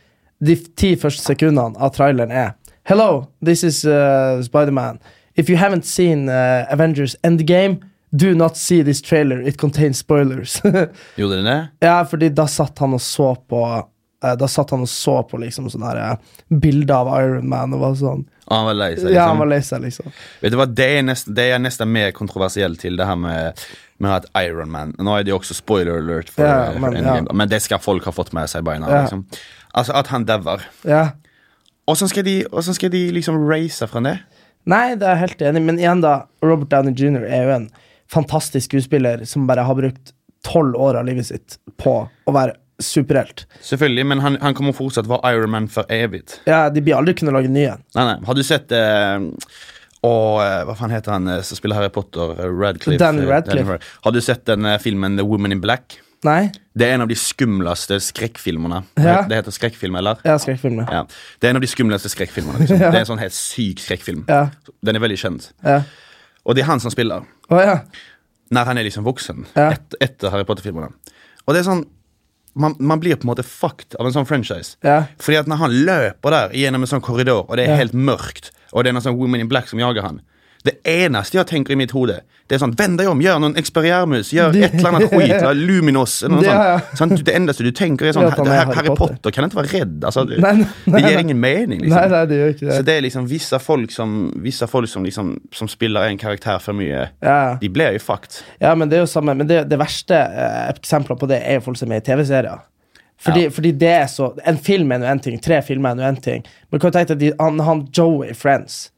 [0.41, 2.55] De ti første sekundene av traileren er
[2.87, 4.99] Hello, this is uh, Spiderman.
[5.37, 7.81] If you haven't seen uh, Avengers Endgame,
[8.15, 9.41] do not see this trailer.
[9.41, 10.61] It contains spoilers.
[11.17, 11.69] Gjorde den det?
[11.81, 15.41] ja, fordi da satt han og så på uh, Da satt han og så på
[15.43, 18.91] liksom sånne her, eh, bilder av Iron Man og var sånn Ah, han var lei
[18.99, 19.09] seg.
[19.15, 19.39] Ja, han Liksom.
[19.41, 20.13] var lei seg, liksom.
[20.43, 23.63] Vet du hva, det er, nesten, det er nesten mer kontroversielt til det her med,
[24.05, 27.25] med at Iron Man Nå er det jo også spoiler alert, for, Ja, men, Endgame,
[27.31, 27.37] ja.
[27.41, 28.91] men det skal folk ha fått med seg beina.
[28.93, 29.03] Ja.
[29.07, 29.25] Liksom.
[29.75, 30.61] Altså at han dauer.
[30.85, 31.07] Ja.
[31.93, 34.19] Så skal, de- skal de liksom race fra det.
[34.67, 37.25] Nei, det er jeg helt enig Men igjen da, Robert Downey jr.
[37.29, 37.67] er jo en
[38.09, 40.13] fantastisk skuespiller som bare har brukt
[40.45, 43.45] tolv år av livet sitt på å være superhelt.
[43.65, 46.25] Selvfølgelig, men han, han kommer fortsatt å være Iron Man for evig.
[46.49, 47.85] Ja, de blir aldri kunne lage ny en.
[47.97, 48.17] Nei, nei.
[48.27, 49.21] Har du sett eh,
[50.05, 52.35] og, eh, Hva faen heter han eh, som spiller Harry Potter?
[52.39, 53.05] Eh, Radcliffe.
[53.05, 53.79] Eh, Radcliffe.
[54.05, 56.01] Har du sett den filmen The Woman in Black?
[56.25, 56.51] Nei?
[56.75, 58.81] Det er en av de skumleste skrekkfilmene.
[58.97, 59.19] Ja.
[59.29, 60.17] Det heter skrekkfilm, eller?
[60.25, 60.89] Ja, skrekkfilmer.
[60.91, 61.03] Ja.
[61.41, 62.59] Det er en av de skumleste skrekkfilmene.
[62.65, 62.81] Liksom.
[62.85, 62.91] Ja.
[62.91, 64.25] Det er en sånn helt syk skrekkfilm.
[64.29, 64.47] Ja.
[64.85, 65.51] Den er veldig kjent.
[65.65, 65.83] Ja.
[66.45, 67.23] Och det er han som spiller.
[67.49, 67.79] Oh, ja.
[68.51, 69.47] När han er liksom voksen.
[69.55, 69.71] Ja.
[69.73, 70.91] Et, etter Harry Potter-filmene.
[71.47, 71.85] Og det er sånn
[72.55, 74.77] man, man blir på en måte fucked av en sånn franchise.
[74.87, 75.05] Ja.
[75.19, 77.81] Fordi at når han løper der gjennom en sånn korridor, og det er Ja.
[77.83, 80.21] helt mørkt, og det er noen sånn Women in Black som jager han
[80.65, 83.57] Det eneste jeg tenker i mitt hode, det er sånn Vend deg om, gjør noen
[83.61, 85.33] eksperiermus, gjør et eller annet skit.
[85.35, 86.97] eller Luminos eller noe ja, sånt.
[86.99, 87.25] Sant?
[87.27, 89.19] Det eneste du tenker, er sånn Ja, Harry, Harry Potter.
[89.19, 89.99] Potter kan ikke være redd.
[90.09, 91.83] Altså, det, Nei, nei, det gir ingen mening.
[91.85, 91.99] Liksom.
[91.99, 92.79] Nei, nei, det gjør ikke det.
[92.79, 94.15] Så det er liksom visse folk som,
[94.47, 97.37] visse folk som, liksom, som spiller en karakter for mye, Ja.
[97.61, 98.41] de blir jo fucked.
[98.65, 101.59] Ja, men det er jo samme Men det, det verste eh, eksempler på det er
[101.61, 102.65] jo folk som er i TV-serier.
[103.21, 103.53] Fordi, Ja.
[103.57, 106.21] fordi det er så En film er nå én ting, tre filmer er nå én
[106.25, 106.43] ting.
[106.73, 108.91] Men kan du tenke deg han, han Joey Friends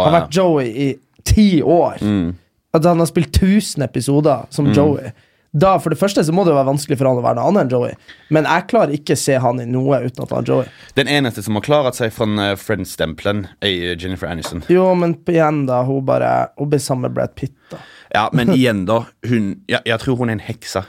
[0.00, 0.88] han har vært Joey i
[1.26, 1.98] ti år.
[2.00, 2.30] Mm.
[2.76, 5.10] At han har spilt 1000 episoder som Joey.
[5.50, 7.50] Da, For det første så må det jo være vanskelig for han å være noe
[7.50, 7.96] annet enn Joey.
[8.30, 10.68] Men jeg klarer ikke se han i noe uten at han er Joey.
[10.98, 14.62] Den eneste som har klart seg fra uh, Friends-stempelen, er Jennifer Aniston.
[14.70, 15.82] Jo, men igjen, da.
[15.88, 17.82] Hun bare Hun blir sammen med Brad Pitt, da.
[18.14, 19.02] Ja, men igjen, da.
[19.26, 20.84] Hun, jeg, jeg tror hun er en hekse.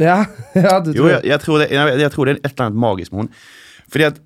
[0.00, 0.22] Ja,
[0.56, 2.70] ja du Jo, tror jeg, jeg, tror det, jeg, jeg tror det er et eller
[2.70, 3.34] annet magisk med hun.
[3.92, 4.22] Fordi at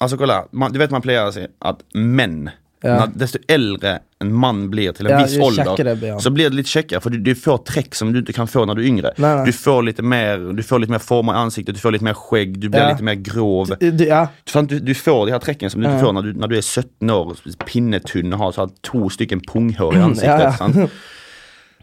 [0.00, 2.46] Altså, Du vet man pleier å si at menn
[2.82, 3.06] Ja.
[3.12, 6.18] Desto eldre en mann blir til en Ja, viss jo alder, blir ja.
[6.20, 7.00] så blir det litt kjekkere.
[7.04, 9.12] For du, du får trekk som du ikke kan få når du er yngre.
[9.20, 9.44] Nei, nei.
[9.48, 12.16] Du får litt mer Du får litt mer form i ansiktet, du får litt mer
[12.16, 13.74] skjegg, du blir litt mer grov.
[13.80, 14.26] du, Ja.
[14.44, 16.66] Du, du får de her trekkene som du ikke får når du, når du er
[16.66, 17.32] 17 år,
[17.68, 20.90] pinnetynn og har så to stykker punghår i ansiktet.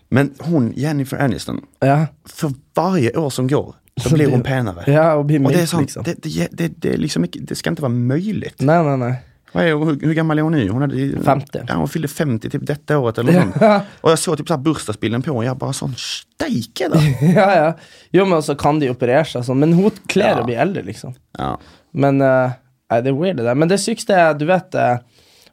[0.10, 2.07] Men hun, Jennifer Aniston, ja.
[2.25, 4.86] for varje år som går, så blir hun penere.
[5.17, 6.05] Og blir Og det er mildt, sånn, liksom.
[6.05, 8.53] det, det, det, det, liksom ikke, det skal ikke være mulig.
[8.62, 9.13] Nei, nei, nei.
[9.53, 10.69] Er, hun- hur gammal är hon nu?
[10.69, 11.60] Hon, hade, 50.
[11.67, 13.83] Ja, hon fyllde 50 typ detta året eller något sånt.
[14.01, 16.99] Och jag såg typ så här bursdagsbilden på henne jag bara sån steike da.
[17.36, 17.73] ja, ja.
[18.12, 19.60] Jo, men så kan de operere seg sånn.
[19.60, 20.41] Men hun kler Ja.
[20.41, 21.15] å bli eldre, liksom.
[21.38, 21.53] Ja.
[21.93, 22.51] Men uh,
[22.91, 23.55] Nei, det er weird, det der.
[23.60, 24.97] Men det sykeste er, du vet uh,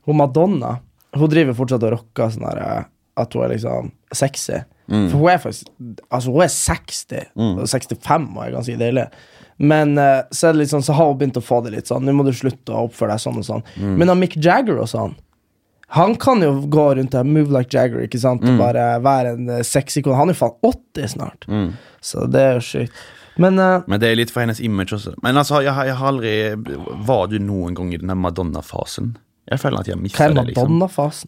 [0.07, 0.77] Hun Madonna
[1.17, 2.85] Hun driver fortsatt og rocker sånn her uh,
[3.19, 4.61] At hun er liksom sexy.
[4.91, 5.71] For hun er faktisk
[6.11, 7.57] Altså, hun er 60, mm.
[7.67, 9.07] 65 og er ganske deilig.
[9.59, 11.87] Men eh, så er det litt sånn, så har hun begynt å få det litt
[11.91, 12.05] sånn.
[12.05, 13.63] Nå må du slutte å oppføre deg sånn og sånn.
[14.01, 15.15] Men av Mick Jagger og sånn
[15.95, 19.51] han kan jo gå rundt der, move like Jagger, ikke sant, og bare være en
[19.53, 20.17] uh, sexikon.
[20.19, 21.45] Han er jo faen 80 snart.
[22.03, 22.93] Så det er jo sykt.
[23.39, 25.13] Men uh, Men det er litt for hennes image også.
[25.23, 26.33] Men altså, jeg, har- jag har aldri
[27.07, 29.13] var du noen gang i denne Madonna-fasen?
[29.51, 30.79] Jag føler at jeg har er det liksom.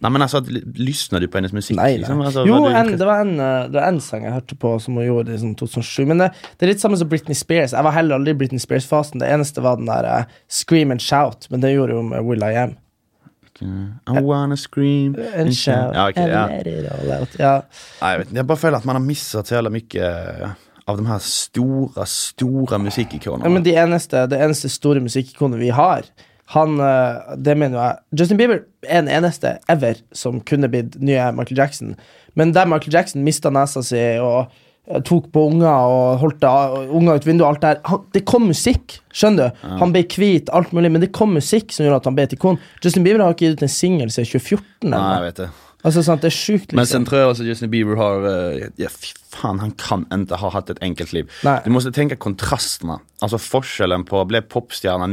[0.01, 1.77] Nej men altså, att- du på hennes musikk?
[1.77, 1.97] Nei, nei.
[1.99, 2.21] Liksom?
[2.23, 4.81] Altså, jo, var en, det var en, eh, det var en sang jeg hørte på
[4.81, 6.07] som hun gjorde i liksom, 2007.
[6.07, 7.73] Men det, det er litt samme som Britney Spears.
[7.73, 9.21] Jeg var heller aldri i Britney Spears-fasen.
[9.21, 12.43] Det eneste var den der uh, Scream and Shout, men det gjorde hun med Will
[12.43, 12.77] I Am.
[13.63, 16.47] I wanna scream And shout Ja, and ja.
[16.47, 17.37] let it all out.
[17.39, 17.63] Ja.
[18.03, 20.51] Nei, jeg, vet, jeg bare føler at man har mista så jævla mycket eh,
[20.87, 23.45] av de her store, store musikkikonene.
[23.49, 26.05] Ja, men de eneste, det eneste store musikkikonet vi har
[26.55, 31.33] han, eh, det mener jeg Justin Bieber er den eneste ever som kunne blitt nye
[31.35, 31.97] Michael Jackson.
[32.39, 34.53] Men der Michael Jackson mista nesa si og
[34.87, 39.01] eh, tok på unger og holdt unger ut vinduet, alt det her Det kom musikk,
[39.11, 39.69] skjønner du?
[39.83, 42.37] Han ble hvit, alt mulig, men det kom musikk som gjorde at han ble et
[42.39, 42.61] ikon.
[42.85, 44.67] Justin Bieber har ikke gitt ut en singel siden 2014.
[44.87, 45.53] Eller Nei, jeg vet det.
[45.87, 47.03] Altså, sant, det er sjukt, Men liksom.
[47.03, 50.51] sen tror jeg også Justin Bieber har, uh, ja, fy faen, han kan ikke ha
[50.55, 51.29] hatt et enkelt liv.
[51.47, 51.61] Nei.
[51.63, 55.07] Du også tenke kontrastene Altså forskjellen på ble bli popstjärna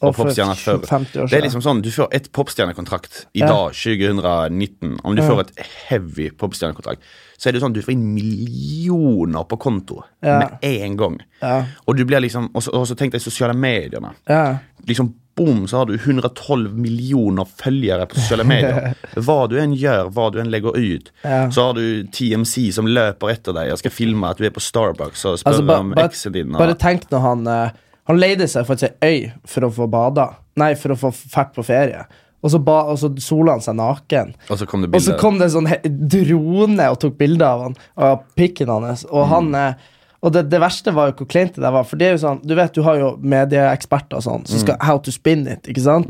[0.00, 0.86] förr.
[0.86, 3.48] 50 år Det er liksom sånn, du får et popstjernekontrakt i ja.
[3.50, 4.98] dag, 2019.
[5.04, 7.02] Om du får et heavy popstjernekontrakt,
[7.38, 10.38] så er det sånn du får inn millioner på konto Ja.
[10.38, 11.18] med en gang.
[11.40, 11.64] Ja.
[11.84, 14.14] Och du blir liksom, og så, tenk deg sosiale mediene.
[14.26, 14.58] Ja.
[14.86, 18.94] liksom boom så har du 112 millioner følgere på sosiale medier.
[19.14, 21.44] Hva du enn gjør, hva du enn legger ut, Ja.
[21.50, 24.60] så har du TMC som løper etter deg og skal filme at du er på
[24.60, 26.46] Starbucks og spør Altså, ba, om eksen din.
[26.48, 26.58] din.
[26.58, 27.70] bare tenk når han eh,
[28.08, 30.30] Han leide seg faktisk ei øy for å få bada.
[30.56, 32.06] Nei, for å få fært på ferie.
[32.42, 34.32] Og så, ba, og så sola han seg naken.
[34.48, 35.70] Og så kom det så kom det en sånn
[36.08, 39.04] drone og tok bilde av han av pikken hans.
[39.10, 39.28] Og Mm.
[39.32, 39.74] han eh,
[40.22, 41.84] og det, det verste var jo hvor kleint det der var.
[41.84, 44.46] For det er jo sånn, du vet, du har jo medieeksperter og sånn Mm.
[44.48, 45.62] som skal how to spin it.
[45.68, 46.08] ikke sant?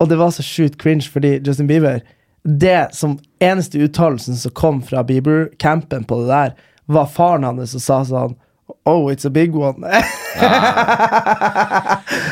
[0.00, 2.00] Og det var så sjukt cringe fordi Justin Bieber
[2.46, 6.54] Det som eneste uttalelsen som kom fra Bieber-campen på det der,
[6.88, 8.36] var faren hans som sa sånn
[8.86, 9.80] Oh, it's a big one.
[9.80, 10.02] Nei.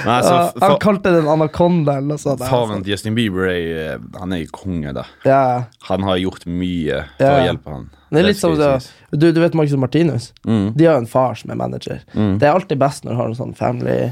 [0.04, 2.42] Nei, altså, Ja, han kalte det en anakonda eller noe sånt.
[2.44, 5.04] faren til Justin Bieber er, han er konge da.
[5.24, 5.40] Ja.
[5.88, 7.32] Han har gjort mye for Ja.
[7.38, 7.86] å hjelpe han.
[8.12, 8.68] Det er litt som det,
[9.16, 10.26] du, du vet Marcus og Martinus?
[10.44, 10.66] Mm.
[10.76, 12.02] De har en far som er manager.
[12.12, 14.10] Det er alltid best når du har en sånn family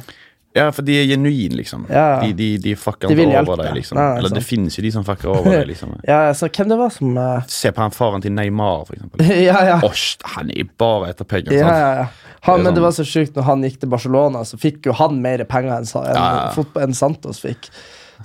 [0.57, 1.85] Ja, for de er genuin liksom.
[1.91, 2.21] Ja.
[2.25, 3.75] De, de, de fucker De över dig dig.
[3.79, 3.99] liksom.
[4.01, 5.93] Nei, nei, Eller det finnes jo de som fucker over deg, liksom.
[6.11, 7.45] Ja, så hvem det var som uh...
[7.47, 9.23] Se på han faren til Neymar for eksempel.
[9.49, 9.77] Ja, ja.
[9.87, 11.55] Osh, han er bare etter penger.
[11.55, 11.79] Ja, sant?
[11.79, 12.35] ja, ja.
[12.49, 14.87] Han, Det men det sånn- var så sjukt når han gikk til Barcelona, så fikk
[14.91, 16.65] jo han mer penger enn, enn, Ja, ja.
[16.83, 17.71] enn Santos fikk.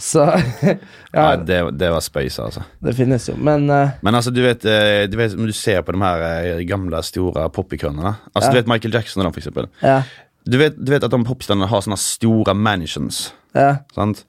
[0.02, 0.26] Så
[0.66, 0.76] Ja,
[1.14, 2.66] Ja, det, det var space, altså.
[2.84, 3.94] det finnes jo, men uh...
[4.04, 7.46] Men altså, du vet, eh, du vet når du ser på de her gamle, store
[7.56, 8.52] popikonene Altså, Ja.
[8.52, 9.70] Du vet Michael Jackson og dem, for eksempel.
[9.86, 10.02] ja.
[10.46, 13.32] Du vet, du vet at de popstjernene har sånne store mansions.
[13.56, 13.78] ja.
[13.96, 14.26] Sant?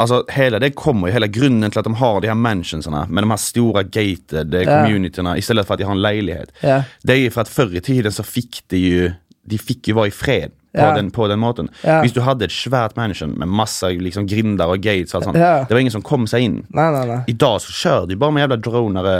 [0.00, 3.22] Altså, hele det kommer jo, hele grunnen til at de har de her mansionsene med
[3.26, 4.78] de her store gated eh, Ja.
[4.80, 6.52] communityene, i stedet for at de har en leilighet.
[6.62, 6.78] Ja.
[7.04, 9.10] Det er jo for at før i tiden så fikk de jo
[9.50, 10.94] De fikk jo være i fred på, Ja.
[10.94, 11.68] den, på den måten.
[11.84, 12.00] Ja.
[12.02, 15.36] Hvis du hadde et svært mansion med masse liksom, grinder og gates, og alt sånt,
[15.40, 15.64] Ja.
[15.64, 16.58] det var ingen som kom seg inn.
[16.70, 17.20] Nei, nei, nei.
[17.28, 19.14] I dag så kjører de bare med jævla dronere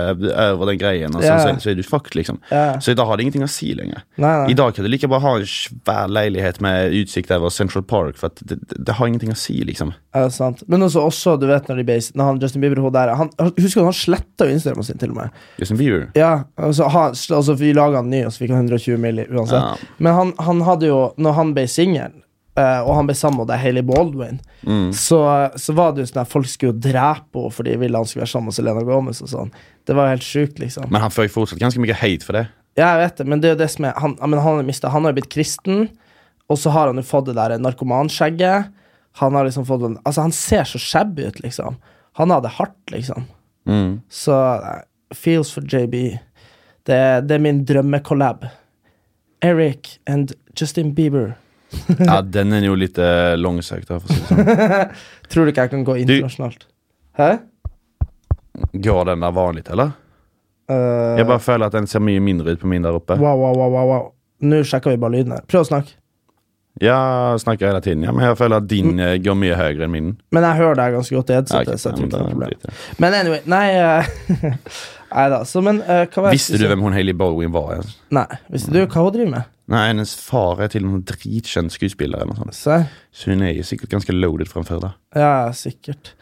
[0.54, 1.38] over den greien, og så, Ja.
[1.38, 2.38] så, så er du fucked, liksom.
[2.80, 4.02] Så i dag har det ingenting å si lenger.
[4.48, 8.16] I dag kan du like bare ha en svær leilighet med utsikt over Central Park,
[8.16, 9.92] for det, det, det har ingenting å si, liksom.
[10.14, 10.62] Ja, det er sant.
[10.68, 13.80] Men også, også, du vet når de base, Når han Justin Bieber der, han, Husker
[13.80, 15.30] du han sletta jo Instagramen sin, til og med?
[15.58, 16.08] Justin Bieber.
[16.18, 19.78] Ja, altså, han, altså Vi laga han ny, og så fikk han 120 milli uansett.
[19.98, 22.12] Men han, han hadde jo Når han ble singel,
[22.60, 24.90] eh, og han ble sammen med Hayley Baldwin, Mm.
[24.92, 25.18] så,
[25.56, 28.04] så var det jo sånn at folk skulle jo drepe henne fordi de ville han
[28.08, 29.52] skulle være sammen med Selena Gomez og sånn.
[29.88, 30.90] Det var jo helt sjukt, liksom.
[30.92, 32.42] Men han fikk fortsatt ganske mye hate for det.
[32.76, 34.62] Ja, jeg vet det, men det er jo det som er Han, men han, har
[34.68, 35.88] mistet, han har jo blitt kristen,
[36.50, 38.68] og så har han jo fått det der narkomanskjegget.
[39.22, 41.76] Han har liksom fått Altså, han ser så shabby ut, liksom.
[42.20, 43.24] Han har det hardt, liksom.
[43.66, 44.00] Mm.
[44.10, 44.36] Så
[45.14, 46.18] feels for JB.
[46.86, 48.44] Det, det er min drømmekollab.
[49.42, 51.34] Eric and Justin Bieber.
[52.00, 54.40] Ja, den er jo litt eh, langsøkt, si sånn.
[55.30, 56.64] Tror du ikke jeg kan gå internasjonalt?
[57.18, 57.28] Hæ?
[58.74, 59.92] Går den der vanlig, eller?
[60.70, 63.16] Uh, Jeg bare føler at den ser mye mindre ut på min der oppe.
[63.18, 64.04] wow, wow, wow, wow, wow.
[64.42, 65.42] Nå sjekker vi bare lyden her.
[65.50, 65.94] Prøv å snakke.
[66.80, 69.00] Ja, snakker hele tiden, ja, men jeg føler at din Mm.
[69.06, 70.10] eh, går mye høyere enn min.
[70.32, 71.74] Men jeg hører deg ganske godt i Ja, headsetet.
[71.74, 72.76] ok, så jeg ja, ikke det men problem.
[72.98, 73.66] Men anyway, nei
[75.10, 75.40] eh, Nei da.
[75.44, 77.78] Så, men uh, Visste du hvem hun Hailey Baldwin var?
[77.78, 77.82] Ja?
[78.20, 78.26] Nei.
[78.52, 79.50] Visste du hva hun driver med?
[79.70, 82.22] Nei, hennes far er til og med dritkjent skuespiller.
[82.22, 82.88] eller noe sånt.
[83.14, 84.80] Så hun er jo sikkert ganske loaded fra før.
[84.86, 84.94] da.
[85.14, 86.14] Ja, sikkert.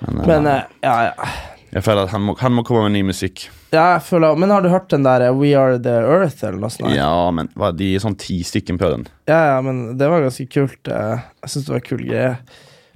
[0.00, 1.30] Men, uh, Men uh, ja, ja.
[1.76, 3.46] jeg føler at han må, han må komme med ny musikk.
[3.74, 6.74] ja jeg føler, men har du hørt den der We Are The Earth, eller noe
[6.74, 6.94] sånt?
[6.94, 9.06] Ja, men hva, de er sånn ti stykken på den.
[9.30, 10.82] Ja, ja, men det var ganske kult.
[10.90, 12.36] Jeg syns det var en kul greie.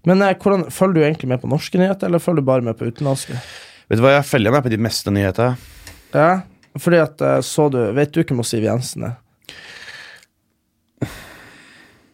[0.09, 2.89] Men hvordan, følger du egentlig med på norske nyheter, eller følger du bare med på
[2.89, 3.37] utenlandske?
[3.91, 5.59] Vet du hva, Jeg følger med på de meste nyheter.
[6.15, 6.31] Ja,
[6.79, 9.19] fordi at eh, så du Vet du hvem Siv Jensen er?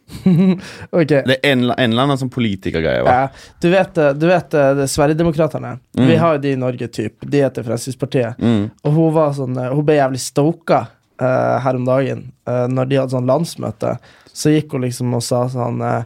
[0.91, 1.21] okay.
[1.27, 3.03] Det er en, en eller annen sånn politikergreie.
[3.05, 3.27] Ja,
[3.61, 5.75] du vet, eh, du vet eh, Sverigedemokraterna.
[5.97, 6.05] Mm.
[6.07, 7.25] Vi har jo de i Norge, typ.
[7.27, 8.39] De heter Fremskrittspartiet.
[8.41, 8.69] Mm.
[8.87, 10.85] Og hun var sånn Hun ble jævlig stoka
[11.21, 12.31] uh, her om dagen.
[12.47, 13.97] Uh, når de hadde sånn landsmøte,
[14.33, 16.03] så gikk hun liksom og sa sånn eh,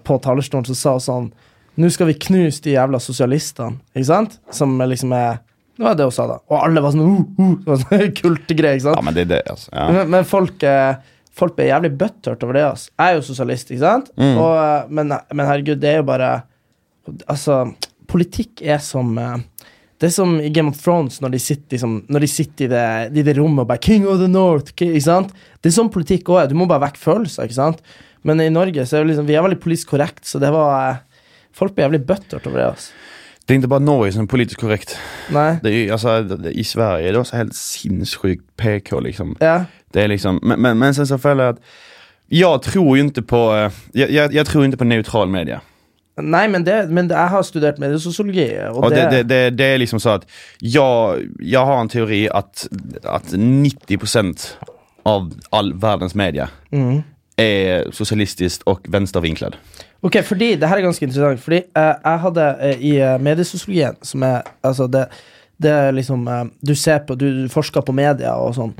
[0.00, 1.26] På talerstolen så sa hun sånn
[1.80, 4.38] Nå skal vi knuse de jævla sosialistene, ikke sant?
[4.54, 5.40] Som liksom er
[5.74, 6.36] Det var det hun sa, da.
[6.52, 9.00] Og alle var sånn uh, uh, sånn Kultegreier, ikke sant?
[9.00, 9.72] Ja, men det er det, altså.
[9.72, 9.88] Ja.
[9.90, 10.62] Men, men folk,
[11.34, 12.66] folk ble jævlig butthurt over det.
[12.68, 12.92] Altså.
[12.94, 14.12] Jeg er jo sosialist, ikke sant?
[14.18, 14.36] Mm.
[14.36, 16.34] Og, eh, men, men herregud, det er jo bare
[17.28, 17.66] Altså,
[18.08, 19.66] politikk er som eh,
[20.00, 22.70] Det er som i Game of Thrones, når de sitter, liksom, når de sitter i,
[22.72, 22.86] det,
[23.20, 24.72] i det rommet og bare 'King of the North'.
[24.72, 25.34] Ikke sant?
[25.60, 26.48] Det er sånn politikk òg er.
[26.48, 27.44] Du må bare vekke følelser.
[27.44, 27.82] ikke sant?
[28.24, 30.72] Men i Norge så er vi, liksom, vi er veldig politisk korrekt, så det var
[30.88, 31.13] eh,
[31.54, 32.66] Folk blir jævlig buttert over det.
[32.66, 32.90] altså.
[33.44, 34.96] Det er ikke bare Norge som er politisk korrekt.
[35.30, 35.58] Nei.
[35.62, 39.36] Det er, altså, det- det- I Sverige er det også helt sinnssykt PK liksom.
[39.40, 39.64] Ja.
[39.94, 41.58] Det er liksom men, men, men sen så føler jeg at
[42.30, 45.58] Jeg tror jo ikke på Jeg, jeg, jeg jag tror ikke på neutral media.
[46.22, 49.64] Nei, men, det, men jeg har studert mediesosiologi, og, og det, det, det, det, det
[49.64, 50.26] är liksom så at
[50.62, 52.68] jeg, jeg har en teori at,
[53.04, 54.54] at 90%
[55.04, 57.02] av all verdens media mm.
[57.36, 59.56] er sosialistisk og vänstervinklad.
[60.04, 61.40] Ok, fordi Det her er ganske interessant.
[61.40, 65.06] Fordi eh, jeg hadde eh, i eh, mediesosiologien, som er altså det,
[65.62, 68.74] det er liksom eh, Du ser på, du, forsker på media og sånn.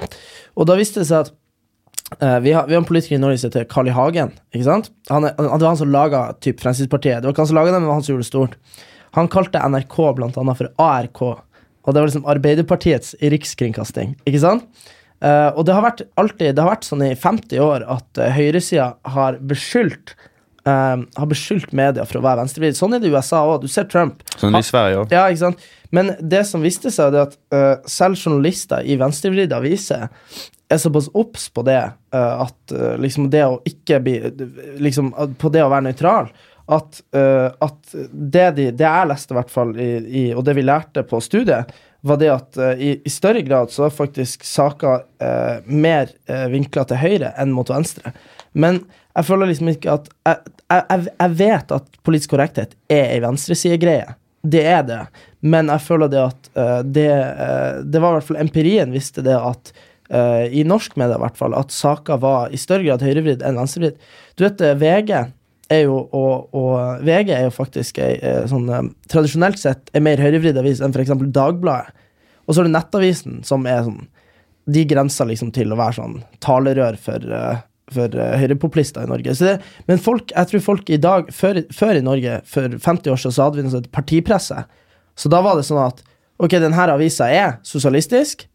[0.54, 1.32] Og da viste det seg at
[2.20, 3.94] eh, vi, har, vi har en politiker i Norge som heter Carl I.
[3.96, 4.34] Hagen.
[4.52, 4.90] Ikke sant?
[5.08, 7.22] Han det var han som laga typ, Fremskrittspartiet.
[7.22, 8.84] Det var ikke han som laga det, men det var han som gjorde det stort.
[9.16, 11.24] Han kalte NRK blant annet for ARK.
[11.24, 14.14] Og det var liksom Arbeiderpartiets rikskringkasting.
[14.28, 14.68] Ikke sant?
[15.24, 18.88] Og det har vært alltid Det har vært sånn i 50 år at uh, høyresida
[19.14, 20.12] har beskyldt
[20.68, 22.78] eh, har beskyldt media for å være venstrevridd.
[22.78, 23.64] Sånn er det i USA òg.
[23.64, 24.24] Du ser Trump.
[24.36, 25.16] Sånn i Sverige også.
[25.16, 25.68] Ja, ikke sant?
[25.94, 30.08] Men det som viste seg, er at uh, selv journalister i venstrevridde aviser
[30.72, 34.16] er såpass obs på det uh, at uh, liksom det å ikke bli
[34.82, 36.32] liksom, På det å være nøytral.
[36.64, 40.62] At, at det, de, det jeg leste, i hvert fall, i, i, og det vi
[40.64, 41.74] lærte på studiet,
[42.04, 46.46] var det at uh, i, i større grad så er faktisk saker uh, mer uh,
[46.52, 48.12] vinkla til høyre enn mot venstre.
[48.52, 48.82] Men
[49.14, 54.14] jeg føler liksom ikke at Jeg, jeg, jeg- vet at politisk korrekthet er ei venstresidegreie.
[54.42, 55.00] Det er det.
[55.40, 59.22] Men jeg føler det at uh, det, uh, det var i hvert fall empirien visste
[59.24, 59.70] det at
[60.10, 63.56] uh, i norsk media i hvert fall, at saker var i større grad høyrevridd enn
[63.60, 63.96] venstrevridd.
[64.36, 65.12] Du vet, VG
[65.72, 68.16] er jo, og, og VG er jo faktisk ei,
[68.50, 71.14] sånn, tradisjonelt sett en mer høyrevridd avis enn f.eks.
[71.32, 71.94] Dagbladet.
[72.44, 74.02] Og så er det Nettavisen, som er sånn
[74.68, 77.24] De grenser liksom til å være sånn talerør for,
[77.92, 79.34] for uh, høyrepopulister i Norge.
[79.36, 79.54] Så det,
[79.90, 83.36] men folk, jeg tror folk i dag før, før i Norge, for 50 år siden,
[83.36, 84.64] så hadde vi noe som het partipresse.
[85.18, 86.02] Så da var det sånn at
[86.42, 88.46] ok, denne avisa er sosialistisk.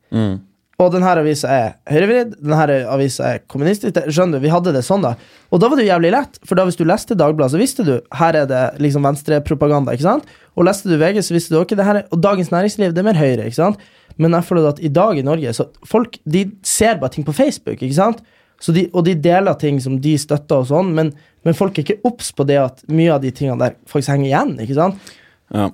[0.80, 3.98] Og denne avisa er høyrevridd, denne avisa er kommunistisk.
[4.08, 5.18] Skjønner du, Vi hadde det sånn, da.
[5.52, 7.84] Og da var det jo jævlig lett, for da hvis du leste Dagbladet, så visste
[7.84, 9.92] du her er det liksom venstrepropaganda.
[9.92, 10.30] ikke sant?
[10.56, 13.04] Og leste du VG, så visste du ok, det her er, og Dagens Næringsliv det
[13.04, 13.50] er mer høyre.
[13.50, 13.84] ikke sant?
[14.20, 17.36] Men jeg føler at i dag i Norge så folk de ser bare ting på
[17.36, 17.82] Facebook.
[17.82, 18.24] ikke sant?
[18.60, 21.14] Så de, og de deler ting som de støtter, og sånn, men,
[21.48, 24.28] men folk er ikke obs på det at mye av de tingene der faktisk henger
[24.30, 24.56] igjen.
[24.64, 25.14] ikke sant?
[25.54, 25.70] Ja.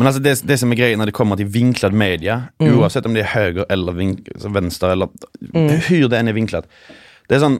[0.00, 3.16] Men altså det, det som er greia når det kommer til vinklet media, oavsett om
[3.16, 5.10] det er høyre eller vink, alltså vänster eller
[5.90, 6.68] hur det enn er vinklet
[7.28, 7.58] Det er sånn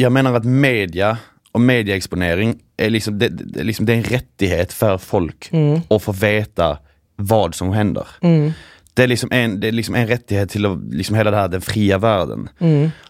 [0.00, 1.10] Jeg mener at media
[1.52, 6.14] og medieeksponering er liksom, det, det, liksom, det er en rettighet for folk Å få
[6.16, 6.76] veta
[7.18, 8.06] hva som händer.
[8.94, 11.48] Det er liksom en, det er liksom en rettighet til å, liksom hele det her,
[11.50, 12.44] den fria verden.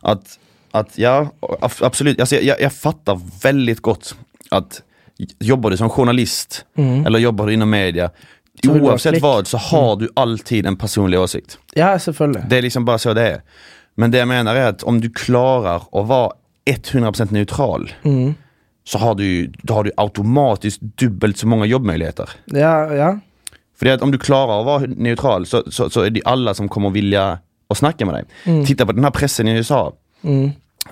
[0.01, 0.38] Att,
[0.79, 4.14] att ja, ab- absolut, alltså, jag, jag fattar väldigt gott
[4.51, 4.83] att
[5.38, 6.64] jobbar du som journalist
[7.07, 8.11] eller jobbar du inom media,
[8.69, 11.59] oavsett vad så har du alltid en personlig åsikt.
[11.75, 12.43] Ja, selvfølgelig.
[12.49, 13.43] Det är liksom bara så det är.
[13.95, 16.33] Men det jag menar är att om du klarar att vara
[16.71, 17.93] 100% neutral
[18.85, 22.31] så har du, har du automatiskt dubbelt så många jobbmöjligheter.
[22.45, 23.19] Ja, ja.
[23.79, 26.55] För det att om du klarar att vara neutral så, så, så är det alla
[26.55, 27.38] som kommer vilja
[27.69, 28.25] att snacka med dig.
[28.67, 29.93] Titta på den här pressen i USA.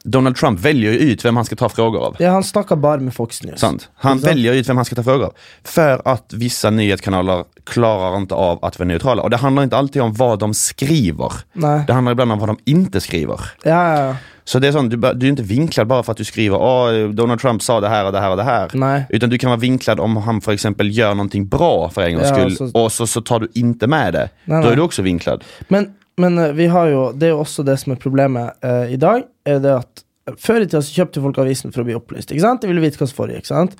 [0.05, 2.17] Donald Trump väljer ju ut vem han ska ta frågor av.
[2.19, 3.61] ja han snakker bare med Fox News.
[3.61, 3.89] Sant.
[3.95, 5.33] Han velger väljer ut vem han ska ta frågor av.
[5.65, 9.23] För att vissa nyhetskanaler klarar inte av att vara neutrala.
[9.23, 11.33] Och det handlar inte alltid om vad de skriver.
[11.53, 11.85] Nej.
[11.87, 13.41] Det handlar ibland om vad de inte skriver.
[13.63, 14.17] Ja, ja.
[14.45, 17.09] Så det är sånt, du, du är inte vinklad bara för att du skriver Åh,
[17.11, 18.71] Donald Trump sa det här och det här och det här.
[18.75, 19.07] Nej.
[19.09, 22.29] Utan du kan vara vinklad om han för exempel gör någonting bra för en gångs
[22.29, 22.57] Ja, skull.
[22.57, 24.29] så- Och så, så tar du inte med det.
[24.45, 25.45] Nej, Då är du också vinklad.
[25.69, 25.89] Men,
[26.21, 28.99] men eh, vi har jo Det er jo også det som er problemet eh, i
[29.01, 29.27] dag.
[29.47, 30.05] Er det at
[30.43, 32.33] Før i tida så kjøpte folk avisen for å bli opplyst.
[32.33, 32.65] Ikke sant?
[32.65, 33.47] De ville vite hva som foregikk.
[33.47, 33.77] sant?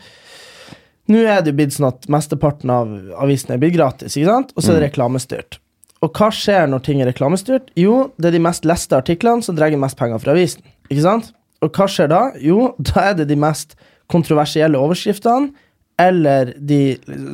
[1.11, 4.53] Nå er det jo blitt sånn at mesteparten av avisene er blitt gratis, ikke sant?
[4.55, 5.59] og så er det reklamestyrt.
[6.05, 7.71] Og hva skjer når ting er reklamestyrt?
[7.79, 10.67] Jo, det er de mest leste artiklene som drar mest penger fra avisen.
[10.91, 11.31] Ikke sant?
[11.65, 12.23] Og hva skjer da?
[12.43, 13.75] Jo, da er det de mest
[14.13, 15.51] kontroversielle overskriftene,
[15.99, 16.81] eller, de,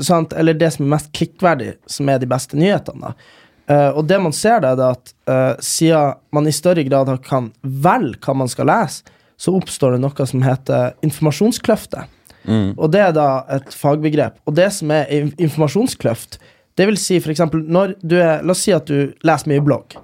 [0.07, 0.33] sant?
[0.38, 3.11] eller det som er mest klikkverdig, som er de beste nyhetene.
[3.11, 3.42] da.
[3.70, 7.12] Eh, og det man ser, da, er det at uh, siden man i større grad
[7.27, 9.07] kan velge hva man skal lese,
[9.38, 12.05] så oppstår det noe som heter informasjonskløfte.
[12.51, 14.40] Og det er da et fagbegrep.
[14.46, 16.38] Og det som er informasjonskløft,
[16.79, 19.98] det vil si eksempel når du er La oss si at du leser mye blogg.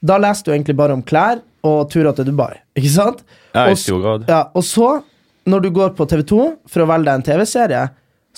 [0.00, 3.24] Da leser du egentlig bare om klær og turer til Dubai, ikke sant?
[3.54, 4.28] Ja, i stor grad.
[4.30, 5.00] Ja, og så,
[5.48, 6.38] når du går på TV2
[6.70, 7.82] for å velge deg en TV-serie,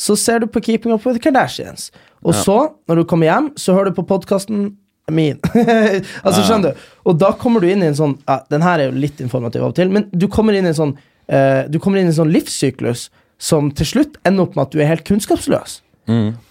[0.01, 1.91] så ser du på Keeping Up With the Kardashians.
[2.25, 2.57] Og så,
[2.89, 4.71] når du kommer hjem, så hører du på podkasten
[5.13, 5.41] min.
[6.25, 6.89] altså, skjønner du?
[7.11, 9.65] Og da kommer du inn i en sånn ja, Den her er jo litt informativ
[9.65, 12.13] av og til, men du kommer inn i en sånn uh, Du kommer inn i
[12.13, 13.09] en sånn livssyklus
[13.41, 15.81] som til slutt ender opp med at du er helt kunnskapsløs.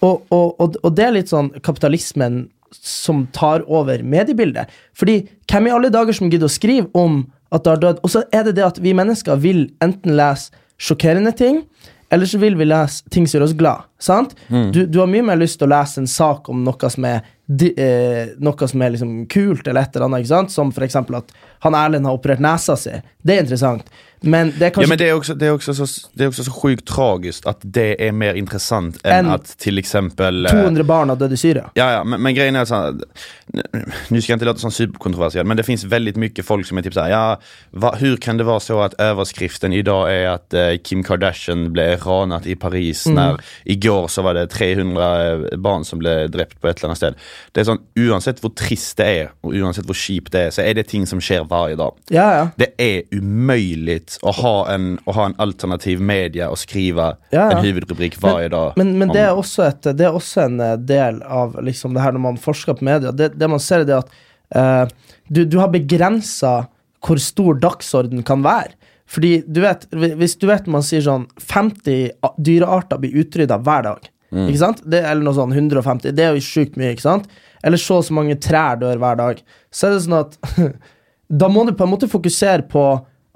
[0.02, 4.70] Og, og, og, og det er litt sånn kapitalismen som tar over mediebildet.
[4.98, 7.22] Fordi hvem i alle dager som gidder å skrive om
[7.54, 8.02] at det har dødd?
[8.06, 11.64] Og så er det det at vi mennesker vil enten lese sjokkerende ting,
[12.12, 13.86] eller så vil vi lese ting som gjør oss glad.
[14.02, 14.32] Sant?
[14.74, 17.20] Du, du har mye mer lyst til å lese en sak om noe som er,
[17.46, 20.54] de, eh, noe som er liksom kult, eller et eller annet, ikke sant?
[20.54, 21.30] som eksempel at
[21.62, 22.96] han Erlend har operert nesa si.
[23.22, 23.86] Det er interessant.
[24.20, 26.44] Men det er Ja, men det er, også, det, er också så, det er, også,
[26.44, 30.46] så sjukt tragisk at det er mer interessant enn en at till exempel...
[30.46, 31.70] eh, 200 barn har dødd i Syria.
[31.74, 33.64] Ja, ja men, men grejen er sånn här,
[34.08, 36.86] nu ska jag inte låta sånn superkontroversiell, men det finns väldigt mycket folk som är
[36.86, 40.76] typ sånn ja, va, hur kan det vara så att överskriften idag är att eh,
[40.84, 46.26] Kim Kardashian blev ranat i Paris när igår så var det 300 barn som ble
[46.28, 47.14] drept på et eller annet sted.
[47.52, 50.64] Det er sånn, Uansett hvor trist det er, og uansett hvor kjipt det er, så
[50.64, 51.96] er det ting som skjer hver dag.
[52.12, 52.48] Ja, ja.
[52.56, 53.02] Det är
[54.22, 57.58] att ha en, att ha en alternativ media och skriva Ja, ja.
[57.58, 58.72] en huvudrubrik varje dag.
[58.76, 62.02] Men, men det, er også et, det er også en eh, del av liksom det
[62.02, 63.12] her når man forsker på media.
[63.12, 64.14] Det, det man ser, er det at
[64.54, 64.84] eh,
[65.28, 66.54] du, du har begrensa
[67.06, 68.74] hvor stor dagsorden kan være.
[69.10, 73.86] Fordi du vet, hvis du vet man sier sånn 50 a- dyrearter blir utrydda hver
[73.88, 74.10] dag.
[74.30, 74.82] Ikke sant?
[74.86, 76.12] Det, eller noe sånn 150.
[76.14, 77.24] Det er jo sjukt mye, ikke sant?
[77.66, 79.40] Eller så og så mange trær dør hver dag.
[79.74, 80.36] Så er det sånn at
[81.42, 82.84] da må du på en måte fokusere på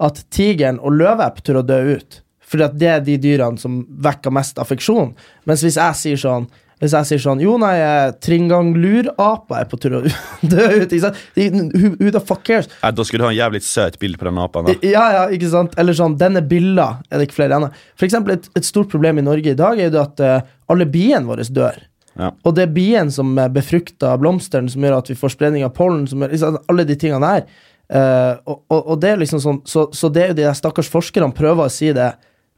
[0.03, 2.21] at tigeren og løveepp tør å dø ut.
[2.45, 5.15] For det er de dyrene som vekker mest affeksjon.
[5.49, 6.45] Mens hvis jeg sier sånn
[6.83, 10.01] Hvis jeg sier sånn Jo, nei, eh, Tringanglurapa er på tur å
[10.53, 10.91] dø ut.
[10.91, 11.21] Ikke sant?
[11.39, 12.69] Who, who the fuck cares?
[12.83, 14.67] Ja, da skulle du ha en jævlig søt bilde på den apen.
[14.67, 14.77] da.
[14.85, 15.73] Ja, ja, ikke sant?
[15.81, 17.71] Eller sånn, denne billa er det ikke flere ennå.
[17.95, 20.37] For eksempel, et, et stort problem i Norge i dag er jo at uh,
[20.71, 21.79] alle biene våre dør.
[22.19, 22.31] Ja.
[22.47, 25.73] Og det er bien som eh, befrukter blomsteren, som gjør at vi får spredning av
[25.75, 27.63] pollen, som gjør, alle de tingene der.
[27.89, 30.57] Eh, og, og, og det er liksom sånn, så, så det er jo de der
[30.57, 32.13] stakkars forskerne prøver å si det.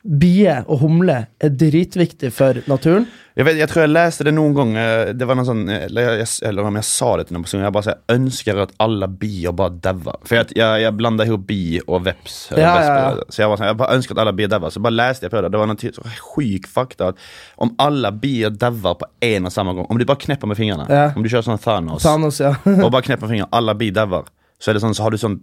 [0.08, 3.08] Bie og humle er dritviktig for naturen.
[3.36, 6.16] Jeg, vet, jeg tror jeg leste det noen gang eh, Det var noe sånn Eller,
[6.18, 8.72] jeg, eller om jeg sa det til noen person Jeg bare sa jeg ønsker at
[8.82, 10.18] alle bier bare dauer.
[10.26, 12.38] For jeg, jeg, jeg blanda ihop bi og veps.
[12.56, 13.28] Ja, ja, ja.
[13.30, 14.74] Så jeg, var sånn, jeg bare ønsker at alle bier dauer.
[14.74, 15.52] Så bare leste jeg på det.
[15.54, 17.22] Det var noen så sjuk fakta at
[17.62, 20.88] om alle bier dauer på én og samme gang Om de bare knepper med fingrene.
[20.88, 22.56] Om du kjører sånn Thanos, Thanos, ja.
[22.64, 24.30] og bare knepper med fingrene, alle bier dauer,
[24.60, 25.40] så sånn, så har du sånn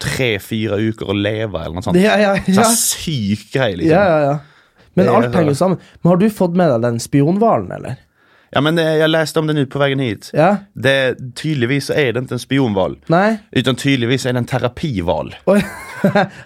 [0.00, 1.98] tre-fire uker å leve, eller noe sånt.
[2.00, 2.54] ja, ja, ja.
[2.60, 3.94] Sånn syk greie, liksom.
[3.96, 4.38] ja, ja, ja.
[4.98, 5.82] Men alt henger jo sammen.
[6.02, 7.98] Men har du fått med deg den spionhvalen, eller?
[8.50, 10.30] Ja, men eh, jeg leste om det ut på veien hit.
[10.34, 10.50] Ja?
[10.74, 10.94] Det,
[11.38, 12.96] tydeligvis så er det ikke en spionhval.
[13.12, 13.38] Nei?
[13.54, 15.34] Utan tydeligvis er det en terapihval.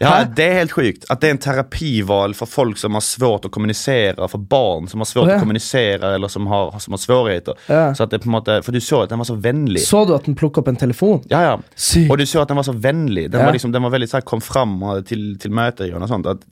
[0.00, 1.04] Ja, det er helt sjukt.
[1.12, 5.02] At det er en terapihval for folk som har svårt å kommunisere, for barn som
[5.02, 5.36] har svårt ja.
[5.38, 7.60] å kommunisere, eller som har, som har svårigheter.
[7.70, 7.84] Ja.
[7.94, 9.84] Så at det på en måte, For du så at den var så vennlig.
[9.86, 11.22] Så du at den plukka opp en telefon?
[11.30, 11.54] Ja, ja.
[11.76, 12.10] Sykt.
[12.10, 13.28] Og du så at den var så vennlig.
[13.30, 13.46] Den Ja.
[13.46, 14.76] var liksom, den var veldig sånn, kom fram
[15.06, 16.26] til, til møter og sånt.
[16.26, 16.42] At,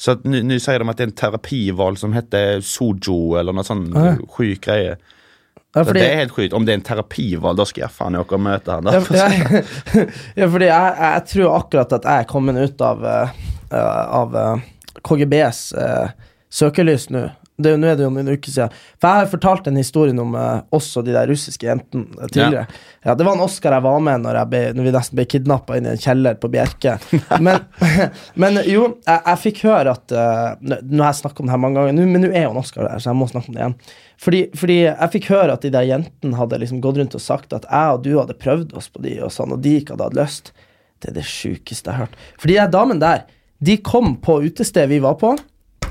[0.00, 3.52] så at nå nå sier de at det er en terapihval som heter Sojo, eller
[3.52, 4.16] noe sånn Ja.
[4.36, 4.95] sjuk greie.
[5.76, 6.54] Ja, fordi, Det er helt sjukt.
[6.56, 8.86] Om det er en terapival, da skal jeg faen ikke møte han.
[8.88, 9.00] Da.
[9.12, 9.60] ja, ja,
[10.40, 13.34] ja, fordi jeg, jeg tror akkurat at jeg er kommet ut av, eh,
[13.76, 14.64] av eh,
[15.04, 17.26] KGBs uh, søkelys nå.
[17.56, 18.72] Det, er jo- nå er det jo noen uker siden.
[19.00, 22.28] For jeg har fortalt en historie om eh, oss og de der russiske jentene eh,
[22.28, 22.66] tidligere.
[23.06, 23.14] Ja.
[23.16, 25.78] Det var en Oscar jeg var med når, jeg ble, når vi nesten ble kidnappa
[25.78, 26.96] inn i en kjeller på Bjerke.
[27.46, 27.62] Men,
[28.42, 31.62] men jo, jeg, jeg fikk høre at uh, Nå har jeg snakket om det her
[31.64, 33.56] mange ganger, nå- men nå er jo en Oscar der, så jeg må snakke om
[33.56, 33.76] det igjen.
[34.26, 37.52] Fordi, fordi jeg fikk høre at de der jentene hadde liksom gått rundt og sagt
[37.56, 40.06] at jeg og du hadde prøvd oss på de, og sånn, og de ikke hadde
[40.10, 40.52] hatt lyst.
[41.04, 42.16] Det er det sjukeste jeg har hørt.
[42.40, 43.26] For de damene der,
[43.64, 45.34] de kom på utestedet vi var på,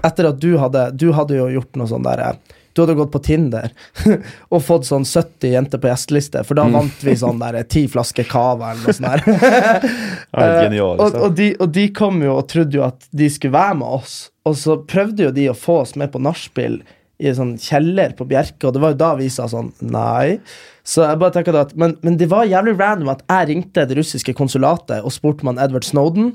[0.06, 3.14] etter at du hadde Du hadde jo gjort noe sånn der eh, Du hadde gått
[3.14, 3.72] på Tinder
[4.54, 7.86] og fått sånn 70 jenter på gjesteliste, for da vant vi sånn der eh, ti
[7.92, 9.88] flasker cava eller noe sånt der.
[10.66, 11.24] genial, og, altså.
[11.24, 14.18] og, de, og de kom jo og trodde jo at de skulle være med oss,
[14.46, 16.82] og så prøvde jo de å få oss med på nachspiel
[17.24, 20.40] i en sånn kjeller på Bjerke, og det var jo da vi sa sånn nei.
[20.86, 23.98] Så jeg bare tenker at, men, men det var jævlig random at jeg ringte det
[23.98, 26.34] russiske konsulatet og spurte man Edward Snowden,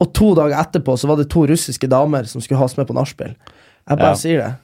[0.00, 2.88] og to dager etterpå så var det to russiske damer som skulle ha oss med
[2.88, 3.34] på nachspiel.
[3.88, 4.14] Jeg bare Ja.
[4.14, 4.54] sier det.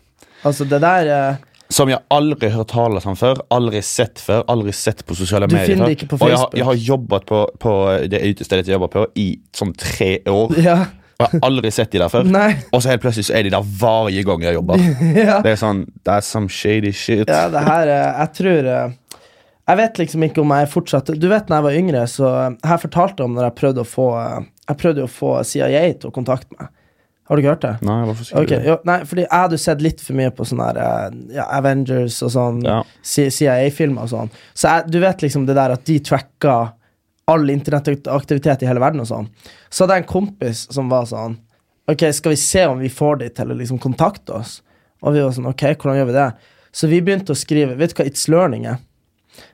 [0.45, 1.37] Altså, det der eh,
[1.70, 5.49] Som jeg aldri har hørt tale om før, aldri sett før, aldri sett på sosiale
[5.49, 6.28] Du medier finner det ikke på Facebook.
[6.28, 7.72] Og jeg har, jeg har jobbet på, på
[8.12, 10.55] det utestedet jeg jobber på i sånn tre år.
[10.62, 10.76] Ja.
[11.16, 12.28] Og jeg har aldri sett de der før.
[12.28, 12.51] Nei.
[12.76, 14.82] Og så helt plutselig så er de der hver gang jeg jobber.
[15.16, 15.41] ja.
[15.43, 17.26] Det er sånn, that's some shady shit.
[17.26, 19.22] Ja, det her eh, Jeg tror eh,
[19.66, 22.51] Jeg vet liksom ikke om jeg fortsatt Du vet når jeg var yngre, så eh,
[22.61, 24.11] Jeg har om når jeg prøvde å få
[24.67, 26.73] Jeg prøvde jo å få CIA til å kontakte meg.
[27.27, 27.73] Har du ikke hørt det?
[27.87, 30.67] Nei, hvorfor skulle okay, jo, nei, fordi jeg hadde sett litt for mye på sånne
[30.69, 32.77] her, eh, ja, Avengers og sånn, Ja.
[33.03, 34.31] CIA-filmer og sånn.
[34.55, 36.55] Så jeg, du vet liksom det der at de tracka
[37.27, 39.27] all internettaktivitet i hele verden og sånn.
[39.71, 41.41] Så hadde jeg en kompis som var sånn
[41.87, 44.57] Ok, skal vi se om vi får de til å liksom kontakte oss?
[45.07, 46.31] Og vi var sånn, ok, hvordan gjør vi det?
[46.75, 48.81] Så vi begynte å skrive Vet du hva It's Learning er?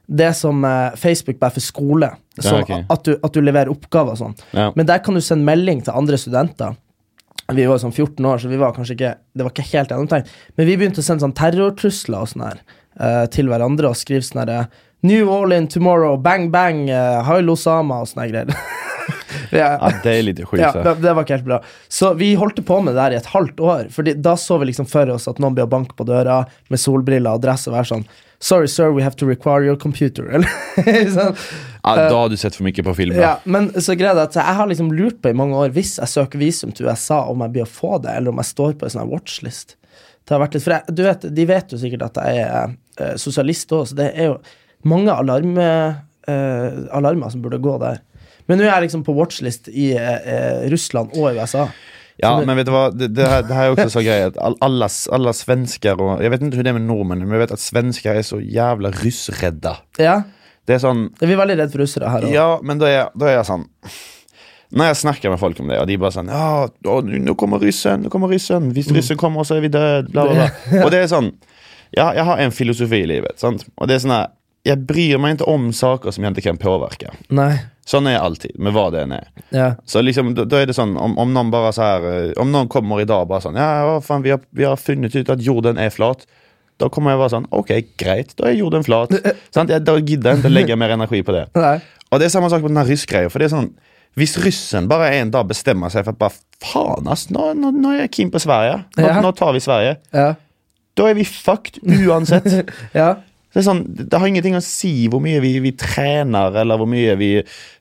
[0.08, 2.08] Det som eh, Facebook bare for skole.
[2.38, 2.84] Sånn okay.
[2.88, 4.36] at, du, at du leverer oppgaver og sånn.
[4.56, 4.70] Ja.
[4.78, 6.78] Men der kan du sende melding til andre studenter.
[7.52, 10.30] Vi var sånn 14 år, så vi var kanskje ikke Det var ikke helt gjennomtenkt.
[10.56, 14.24] Men vi begynte å sende sånn terrortrusler og sånn her uh, til hverandre og skrive
[14.24, 18.52] sånn her eh, New Orleans tomorrow, bang bang, uh, Hail Sama og sånne greier.
[19.60, 19.74] ja.
[19.74, 20.62] Ja, det litt sjukt.
[20.62, 21.58] Ja, det, det var ikke helt bra.
[21.90, 23.88] Så vi holdt på med det der i et halvt år.
[23.92, 26.80] Fordi da så vi liksom for oss at noen ble å banke på døra med
[26.80, 28.06] solbriller og dress og være sånn
[28.42, 30.26] Sorry, sir, we have to require your computer.
[30.82, 31.36] Eller sånn.
[31.82, 33.14] Ja, da har du sett for mye på film.
[33.14, 36.10] Ja, men så greia at jeg har liksom lurt på i mange år, hvis jeg
[36.10, 38.88] søker visum til USA, om jeg blir å få det, eller om jeg står på
[38.88, 39.76] en sånn watchlist.
[40.26, 42.74] Det har vært litt, for jeg, du vet, De vet jo sikkert at jeg er
[42.98, 44.36] eh, sosialist òg, så det er jo
[44.90, 45.68] mange alarme,
[46.26, 48.02] eh, alarmer som burde gå der.
[48.50, 51.68] Men nå er jeg liksom på watchlist i eh, eh, Russland og i USA.
[52.22, 52.84] Ja, men vet du hva?
[52.94, 56.22] Det, det, her, det her er jo også så grej at alle, alle, svensker og
[56.22, 58.38] Jeg vet ikke hur det er med nordmenn, men jeg vet at svensker er så
[58.38, 59.76] jævla russredda.
[60.02, 60.22] Ja,
[60.68, 62.34] Det er sånn Vi er veldig redd for russere her òg.
[62.34, 63.68] ja men da er, da er jeg sånn
[64.72, 66.68] når jeg snakker med folk om det og de bare sånn ja,
[67.04, 70.08] nu nu kommer ryssen, nå kommer ryssen, Hvis ryssen kommer så er vi døde.
[70.08, 70.46] bla bla bla.
[70.86, 71.28] Og det er sånn
[71.92, 73.66] ja, jeg har en filosofi i livet, sant?
[73.76, 74.30] og det er sånn här,
[74.66, 77.12] jag bryr meg ikke om saker som jeg ikke kan påvirke.
[77.34, 77.54] Nei.
[77.88, 79.24] Sånn er jeg alltid, med hva det enn er.
[79.50, 79.68] Ja.
[79.90, 82.52] Så liksom, da, da er det sånn, om, om noen bare så här, eh, om
[82.54, 85.42] noen kommer idag bara bare ja, ja faen, vi har, vi har funnet ut at
[85.42, 86.22] jorden er flat.
[86.80, 89.10] Da kommer jeg bare sånn Ok, greit, da er jorden flat.
[89.54, 91.48] sånn, Jeg, da gidder jeg ikke å legge mer energi på det.
[91.58, 91.80] Nei.
[92.12, 93.32] Og det er samme sak med den russgreia.
[93.32, 93.72] For det er sånn
[94.20, 97.92] Hvis russen bare en dag bestemmer seg for at bare faen, ass, nå, nå, nå
[97.94, 98.82] er jeg keen på Sverige.
[98.98, 99.20] Nå, Ja.
[99.24, 99.94] nå tar vi Sverige.
[100.12, 100.34] Ja.
[100.94, 102.50] Da er vi fucked uansett.
[103.00, 103.14] ja.
[103.52, 106.88] Det, er sånn, det har ingenting å si hvor mye vi, vi trener, eller hvor
[106.88, 107.34] mye vi,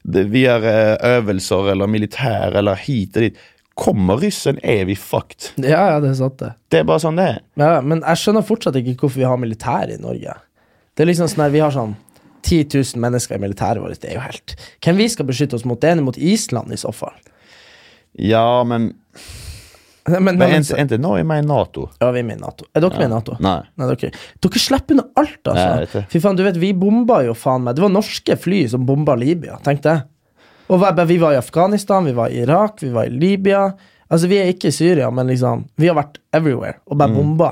[0.04, 3.42] vi gjør eh, øvelser eller militær eller hit og dit.
[3.82, 5.54] Kommer russen, er vi fucked.
[5.64, 6.52] ja, ja, det er sant, det.
[6.70, 7.42] Det er bare sånn det er.
[7.62, 10.36] Ja, men jeg skjønner fortsatt ikke hvorfor vi har militær i Norge.
[10.92, 11.96] Det er liksom sånn her, Vi har sånn
[12.42, 14.02] 10 000 mennesker i militæret vårt.
[14.02, 15.80] Det er jo helt Hvem vi skal beskytte oss mot?
[15.82, 17.16] Det er mot Island, i så fall.
[18.20, 18.92] Ja, men,
[20.08, 21.84] Men, men, men er nå er ikke med i Nato?
[22.02, 22.66] ja, vi er med i Nato.
[22.74, 23.36] Er dere med i Nato?
[23.40, 23.60] Nei.
[23.78, 24.10] Nei, dere,
[24.42, 26.02] dere slipper unna alt, Ja, altså.
[26.10, 29.14] Fy faen, du vet, Vi bomba jo faen meg Det var norske fly som bomba
[29.16, 29.60] Libya.
[29.64, 30.00] Tenk det.
[30.72, 33.74] Og vi var i Afghanistan, vi var i Irak, vi var i Libya.
[34.10, 36.98] Altså, Vi er ikke i Syria, men liksom Vi har vært everywhere og Mm.
[36.98, 37.52] bare bomba.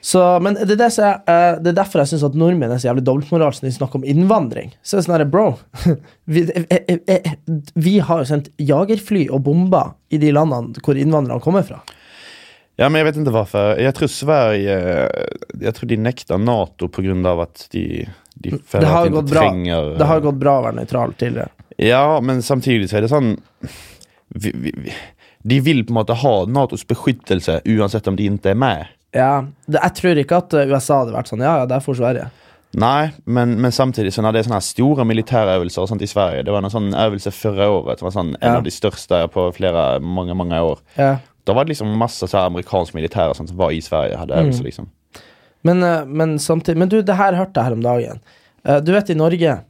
[0.00, 2.80] Så, men det er, det, jeg, eh, det er derfor jeg syns at nordmenn er
[2.80, 4.72] så jævlig dobbeltmoralske når de snakker om innvandring.
[4.80, 5.46] Så er sånn bro
[6.32, 7.32] vi, eh, eh,
[7.76, 11.82] vi har jo sendt jagerfly og bomber i de landene hvor innvandrerne kommer fra.
[12.80, 13.74] Ja, men jeg vet ikke hvorfor.
[13.76, 14.76] Jeg tror Sverige
[15.60, 18.06] Jeg tror de nekter Nato av at de,
[18.40, 21.52] de føler at de ikke trenger Det har gått bra å være nøytral tidligere.
[21.76, 23.34] Ja, men samtidig så er det sånn
[24.32, 24.72] vi, vi,
[25.44, 28.88] De vil på en måte ha Natos beskyttelse uansett om de ikke er med.
[29.14, 32.28] Ja, det, Jeg tror ikke at USA hadde vært sånn Ja, ja, derfor Sverige.
[32.78, 36.52] Nei, men, men samtidig så når det er sånne store militærøvelser sånt i Sverige Det
[36.54, 37.98] var en sånn øvelse forrige året.
[37.98, 38.56] som var sånn En Ja.
[38.58, 40.78] av de største på flere, mange mange år.
[40.96, 41.16] Ja.
[41.46, 44.16] Da var det liksom masse så her amerikansk militær og sånt som var i Sverige.
[44.16, 44.44] hadde Mm.
[44.46, 44.86] øvelser liksom
[45.64, 48.20] Men, uh, men samtidig Men du, det her hørte jeg her om dagen.
[48.68, 49.60] Uh, du vet, i Norge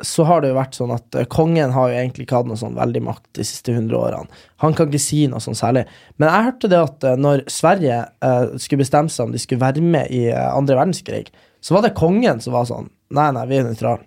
[0.00, 2.60] så har det jo vært sånn at uh, kongen har jo egentlig ikke hatt noe
[2.60, 4.40] sånn veldig makt de siste hundre årene.
[4.64, 5.86] Han kan ikke si noe sånn særlig.
[6.16, 9.62] Men jeg hørte det at uh, når Sverige uh, skulle bestemme seg om de skulle
[9.62, 11.28] være med i uh, andre verdenskrig,
[11.60, 14.04] så var det kongen som var sånn Nei, nei, vi er nøytrale.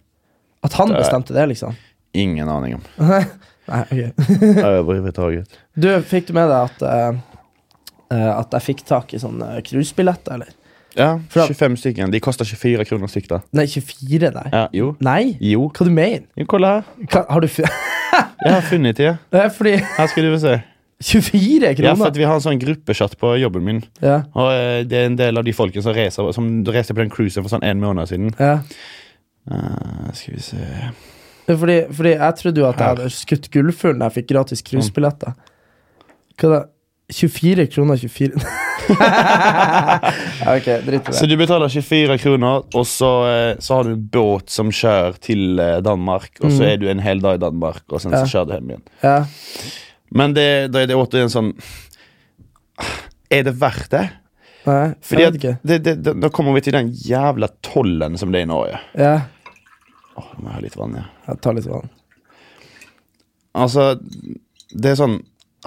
[0.63, 1.73] At han Det bestemte det, liksom.
[2.15, 2.83] Ingen aning om.
[3.67, 4.21] nei, ok.
[4.69, 5.57] Overhodet.
[5.75, 7.17] Du, fikk du med deg at uh,
[8.13, 10.55] uh, At jeg fikk tak i sånne cruisebilletter, eller?
[10.95, 12.11] Ja, 25 stykker.
[12.13, 13.27] De koster 24 kroner stykk.
[13.31, 14.49] da Nei, 24, nei.
[14.53, 14.91] Ja, jo.
[15.01, 15.37] Nei?
[15.41, 15.69] Jo.
[15.73, 16.83] Hva du mener jo kolla her.
[17.09, 17.63] Hva, Har du fu-
[18.45, 19.17] Jeg har funnet det.
[19.33, 20.53] Det er fordi Her skal du få se.
[21.03, 21.87] 24 kroner?
[21.89, 23.81] Ja, for at Vi har en sånn gruppechat på jobben min.
[24.01, 27.01] Ja, Og eh, Det er en del av de folkene som reiser Som reiste på
[27.01, 28.29] den cruisen for sånn en måned siden.
[28.39, 28.59] ja.
[29.51, 30.57] Eh, skal vi se
[31.49, 35.33] Fordi, fordi jeg trodde jo at jeg hadde skutt gullfuglen da jeg fikk gratis cruisebilletter.
[36.39, 36.61] Hva da?
[37.11, 38.53] 24 kroner 24 ja,
[40.53, 44.03] Ok, drit i Så du betaler 24 kroner, og så, eh, så har du en
[44.13, 46.31] båt som kjører til eh, Danmark.
[46.41, 46.69] Og så Mhm.
[46.71, 48.83] er du en hel dag i Danmark, og sen så kjører du hjem igjen.
[49.03, 49.17] Ja.
[50.11, 51.53] Men det, da er det återigen sånn
[53.33, 54.03] Er det verdt det?
[54.67, 58.39] Nei, Fordi at det, det, det, Da kommer vi til den jævla tollen som det
[58.43, 58.77] er i Norge.
[58.95, 59.15] Ja,
[60.15, 61.03] Åh, nå må jeg ha litt vann, ja.
[61.27, 61.89] jeg tar litt vann.
[63.57, 63.87] Altså,
[64.73, 65.19] det er sånn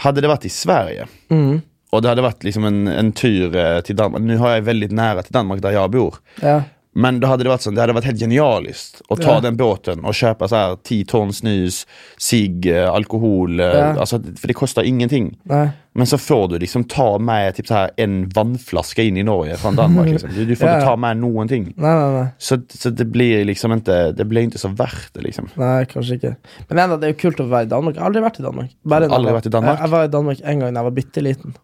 [0.05, 1.63] Hadde det vært i Sverige, Mhm.
[1.93, 4.91] Og det hadde vært liksom en, en tur eh, til Danmark Nå har jeg veldig
[4.97, 6.19] nære til Danmark, der jeg bor.
[6.43, 6.63] Ja.
[6.97, 9.41] Men da hadde det vært sånn, det hadde vært helt genialist å ta Ja.
[9.45, 11.83] den båten og kjøpe så her ti tonn snus,
[12.17, 13.91] sigg, eh, alkohol eh, Ja.
[14.01, 15.35] altså, For det koster ingenting.
[15.45, 15.67] Nei.
[15.95, 19.59] Men så får du liksom ta med typ, så her, en vannflaske inn i Norge
[19.61, 20.09] fra Danmark.
[20.15, 20.33] Liksom.
[20.33, 20.79] Du, du får Ja.
[20.79, 21.69] ikke ta med noen ting.
[21.77, 22.25] Nei, nei.
[22.39, 25.53] Så, så det blir liksom ikke Det blir ikke så verdt det, liksom.
[25.61, 26.35] Nei, kanskje ikke.
[26.71, 27.95] Men enda, det er jo kult å være i Danmark.
[28.01, 28.73] Jeg har aldri vært i Danmark.
[28.89, 29.77] Bare Aldri vært i Danmark?
[29.79, 31.57] Jeg, jeg var i Danmark en gang da jeg var bitte liten.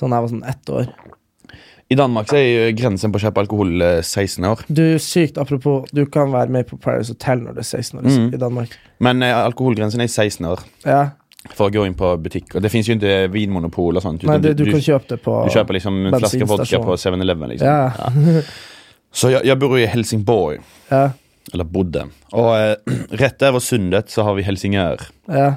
[0.00, 0.90] Sånn jeg var sånn ett år.
[1.90, 4.60] I Danmark så er grensen på å kjøpe alkohol eh, 16 år.
[4.70, 8.04] Du, sykt apropos, du kan være med på Paris Hotel når du er 16 år
[8.06, 8.28] Mm.
[8.34, 8.76] i Danmark.
[9.02, 11.00] Men eh, alkoholgrensen er 16 år Ja.
[11.56, 12.54] for å gå inn på butikk.
[12.54, 14.22] Og det fins jo ikke vinmonopol og sånt.
[14.28, 16.96] Nei, du, du, du kan kjøpe det på du kjøper liksom en flaske vodka på
[17.02, 17.48] 7-Eleven.
[17.56, 17.66] Liksom.
[17.66, 18.42] Ja.
[19.10, 20.60] Så jeg, jeg bor i Helsingborg.
[20.92, 21.08] Ja.
[21.52, 22.04] Eller bodde.
[22.38, 22.76] Og eh,
[23.24, 25.02] rett over sundet så har vi Helsingør.
[25.26, 25.48] Ja.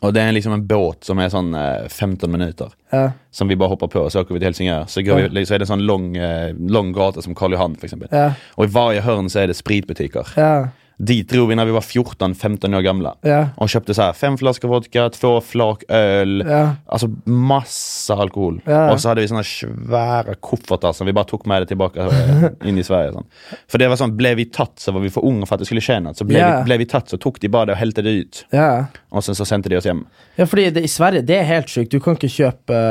[0.00, 2.72] Og det er liksom en båt som er sånn eh, 15 minutter.
[2.94, 3.10] Ja.
[3.34, 4.86] Som vi bare hopper på, og så åker vi til Helsingør.
[4.90, 7.74] Så, går vi, så er det en sånn lang, eh, lang gate som Karl Johan,
[7.78, 8.10] for eksempel.
[8.14, 8.32] Ja.
[8.56, 10.34] Og i hver hjørne så er det spritbutikker.
[10.40, 10.54] Ja.
[11.00, 13.14] Dit dro vi da vi var 14-15 år gamle.
[13.24, 13.38] Ja.
[13.56, 16.42] Og kjøpte så her fem flasker vodka, två flak øl.
[16.44, 16.58] Ja.
[16.92, 18.58] Altså masse alkohol.
[18.66, 18.90] Ja.
[18.92, 22.44] Og så hadde vi sånne svære kofferter som vi bare tok med det tilbake eh,
[22.68, 23.14] inn i Sverige.
[23.16, 23.28] Sånn.
[23.70, 25.70] For det var sånn, ble vi tatt, så var vi for unge for at det
[25.70, 26.16] skulle skje noe.
[26.18, 26.52] Så ble, Ja.
[26.60, 28.44] vi, ble vi tatt, så tok de bare det og helte det ut.
[28.52, 28.70] Ja.
[29.10, 30.04] Og så, så sendte de oss hjem.
[30.36, 31.90] ja, det, i Sverige, det er helt sjukt.
[31.96, 32.82] Du kan ikke kjøpe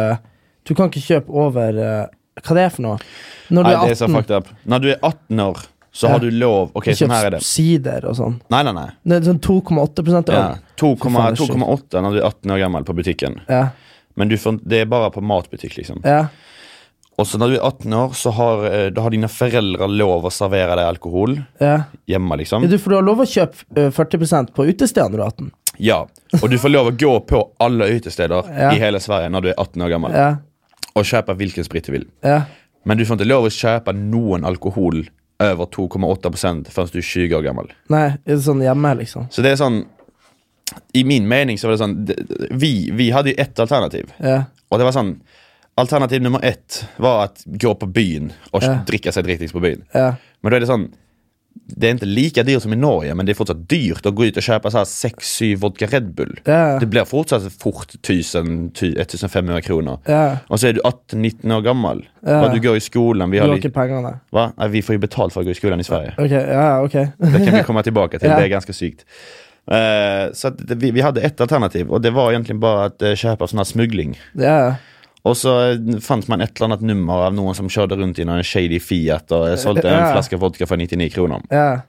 [0.68, 2.06] Du kan ikke kjøpe over eh,
[2.42, 2.98] Hva det er for noe?
[3.54, 4.50] Når du så 18 fucked up.
[4.66, 7.42] Når du er 18 år, så har du lov Ok, sånn her er det.
[7.44, 8.40] Sider og sånn.
[8.54, 8.90] Nei, nei, nei.
[9.04, 10.34] Det er sånn 2,8 øl.
[10.34, 10.44] Ja.
[10.80, 13.40] Fy faen, det er 2,8 når du er 18 år gammel på butikken.
[13.50, 13.70] Ja.
[14.16, 16.02] Men du får, det er bare på matbutikk, liksom.
[16.06, 16.28] Ja.
[17.20, 20.32] Og så når du er 18 år, så har, eh, har dine foreldre lov å
[20.32, 21.84] servere deg alkohol Ja.
[22.08, 22.64] hjemme, liksom.
[22.64, 25.52] Ja, Du får lov å kjøpe eh, 40% på utesteder når du er 18.
[25.80, 25.98] Ja,
[26.42, 28.72] og du får lov å gå på alle utesteder Ja.
[28.72, 30.38] i hele Sverige når du er 18 år gammel, Ja.
[30.96, 32.06] og kjøpe hvilken sprit du vil.
[32.24, 32.44] Ja.
[32.86, 35.08] Men du får ikke lov å kjøpe noen alkohol
[35.40, 37.70] over 2,8% før du er 20 år gammel.
[37.90, 39.30] Nei, er sånn hjemme, liksom?
[39.32, 39.86] Så det er sånn
[40.94, 44.44] I min mening så var det sånn det- Vi, vi hadde jo ett alternativ, Ja.
[44.72, 45.20] og det var sånn
[45.78, 48.82] Alternativ nummer ett var at gå på byen og Ja.
[48.86, 49.86] drikke seg dritings på byen.
[49.94, 50.16] Ja.
[50.44, 50.92] Men da er det sånn
[51.70, 54.26] Det er ikke like dyrt som i Norge, men det er fortsatt dyrt å gå
[54.30, 56.32] ut og kjøpe sånn seks-syv vodka Red Bull.
[56.48, 56.80] Yeah.
[56.82, 60.00] Det blir fortsatt fort 1000, 1500 kroner.
[60.10, 60.42] Yeah.
[60.50, 62.42] Og så er du 18-19 år gammel, Yeah.
[62.44, 63.32] og du går i skolen.
[63.32, 64.50] Vi har litt, hva?
[64.58, 66.18] Nei, vi får jo betalt for å gå i skolen i Sverige.
[66.20, 66.42] Okay.
[66.52, 67.14] ja, okay.
[67.16, 68.34] Det kan vi komme tilbake til.
[68.36, 69.06] Det er ganske sykt.
[69.70, 73.14] Uh, så det, vi, vi hadde ett alternativ, og det var egentlig bare å uh,
[73.14, 74.18] kjøpe sånn smugling.
[74.42, 74.80] Ja.
[75.28, 75.52] Og så
[76.02, 79.32] fant man et eller annet nummer av noen som kjørte rundt i en shady Fiat
[79.36, 81.44] og solgte en flaske vodka for 99 kroner.
[81.52, 81.82] Ja.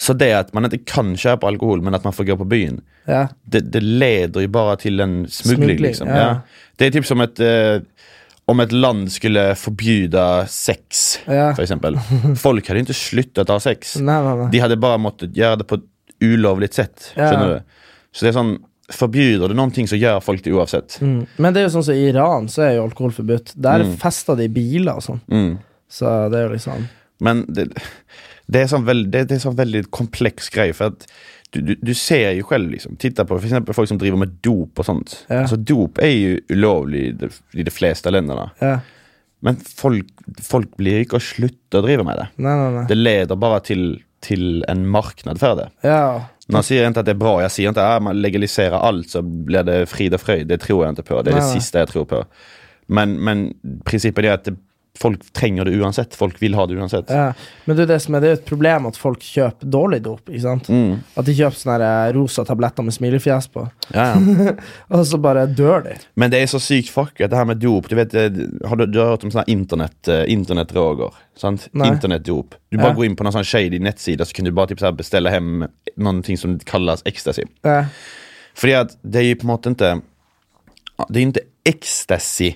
[0.00, 2.80] Så det at man ikke kan kjøpe alkohol, men at man får gå på byen,
[3.06, 3.26] Ja.
[3.46, 6.08] det, det leder jo bare til en smugling, liksom.
[6.08, 6.40] ja.
[6.78, 7.80] Det er typ som et eh,
[8.50, 11.52] Om et land skulle forbyde sex, Ja.
[11.54, 11.94] eksempel.
[12.40, 13.92] Folk hadde ikke sluttet å ha sex.
[14.00, 14.48] Nei, nei, nei.
[14.50, 15.84] De hadde bare måttet gjøre det på et
[16.24, 17.12] ulovlig sett.
[17.14, 17.28] Ja.
[17.30, 17.76] Skjønner du?
[18.10, 18.56] Så det er sånn
[18.90, 20.98] Forbyr du ting, så gjør folk det uansett.
[21.00, 21.26] Mm.
[21.38, 23.54] Men det er jo sånn som i Iran, så er jo alkohol forbudt.
[23.56, 23.96] Der Mm.
[23.96, 25.20] fester de biler og sånn.
[25.30, 25.58] Mm.
[25.88, 26.88] Så det er jo liksom
[27.20, 27.68] Men det,
[28.48, 30.72] det, er sånn veld, det, det er sånn veldig kompleks greie.
[30.72, 31.06] For at
[31.52, 32.96] du, du, du ser jo selv, liksom.
[32.96, 33.74] Titta på f.eks.
[33.76, 35.16] folk som driver med dop og sånt.
[35.28, 35.42] Ja.
[35.42, 38.50] Altså Dop er jo ulovlig i de, i de fleste landene.
[38.62, 38.78] Ja.
[39.42, 40.08] Men folk,
[40.44, 42.28] folk blir ikke å slutte å drive med det.
[42.44, 42.86] Nei, nei, nei.
[42.90, 43.84] Det leder bare til,
[44.24, 45.70] til en marknad for det.
[45.86, 46.26] Ja.
[46.54, 47.34] Nå sier ikke at det er bra.
[47.44, 50.48] Jeg sier ikke at man legaliserer alt, så blir det frid og frøyd.
[50.50, 51.22] Det tror jeg ikke på.
[51.22, 52.24] Det er det siste jeg tror på.
[52.90, 53.46] Men, men
[53.86, 54.56] prinsippet er at det,
[54.98, 56.14] folk trenger det uansett.
[56.18, 57.10] Folk vil ha det uansett.
[57.10, 57.32] ja.
[57.64, 60.22] Men du, det som er, det er et problem at folk kjøper dårlig dop.
[60.28, 60.68] ikke sant?
[60.68, 60.98] Mm.
[61.14, 64.54] At de kjøper sånne eh, rosa tabletter med smilefjes på, Ja, ja.
[64.96, 65.94] og så bare dør de.
[66.18, 67.88] Men det er så sykt fucket, det her med dop.
[67.88, 70.24] Du vet, har du, du har hørt om sånne internett, eh?
[71.72, 71.88] Nei.
[71.88, 72.54] Internettdop.
[72.70, 74.90] Du bare går inn på noen sånn shady nettside, så kan du bare typ, så
[74.90, 77.46] här beställa noen ting som kalles ecstasy.
[78.54, 79.94] Fordi at det er jo på en måte ikke
[81.08, 82.50] Det er jo ikke ecstasy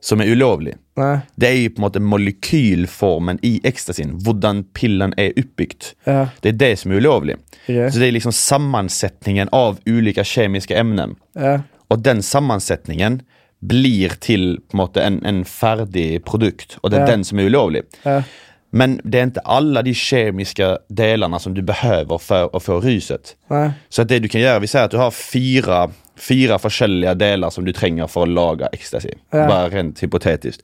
[0.00, 0.76] som er ulovlig.
[0.98, 1.14] Nei.
[1.38, 4.16] Det er jo på en måte molekylformen i ecstasyen.
[4.24, 5.92] Hvordan pillen er oppbygd.
[6.08, 6.26] Ja.
[6.42, 7.36] Det er det som er ulovlig.
[7.68, 7.88] Okay.
[7.90, 11.14] Så det er liksom sammensetningen av ulike kjemiske emner.
[11.38, 11.58] Ja.
[11.90, 13.20] Og den sammensetningen
[13.64, 17.12] blir til på en måte en, en ferdig produkt, og det er Ja.
[17.16, 17.82] den som er ulovlig.
[18.70, 23.34] Men det er ikke alle de kjemiske delene som du behøver for å få ruset.
[23.90, 25.88] Så det du kan gjøre, Vi sier at du har fire,
[26.18, 29.14] fire forskjellige deler som du trenger for å lage ecstasy.
[29.32, 29.46] Ja.
[29.48, 30.60] Bare rent hypotetisk.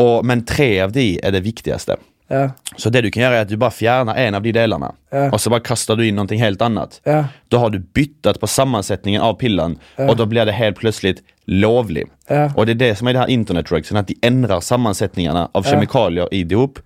[0.00, 1.96] Og, men tre av de er det viktigste.
[2.30, 2.44] Ja.
[2.78, 5.26] Så det du kan gjøre er at du bare fjerner en av de delene, Ja.
[5.34, 7.00] og så bare kaster du inn noe helt annet.
[7.04, 7.24] Ja.
[7.50, 11.18] Da har du byttet på sammensetningen av pillen, og da blir det helt plutselig
[11.50, 12.06] lovlig.
[12.54, 16.30] Og det er det som er det her internettdrugsen, at de endrer sammensetningene av kjemikalier
[16.30, 16.78] i dop.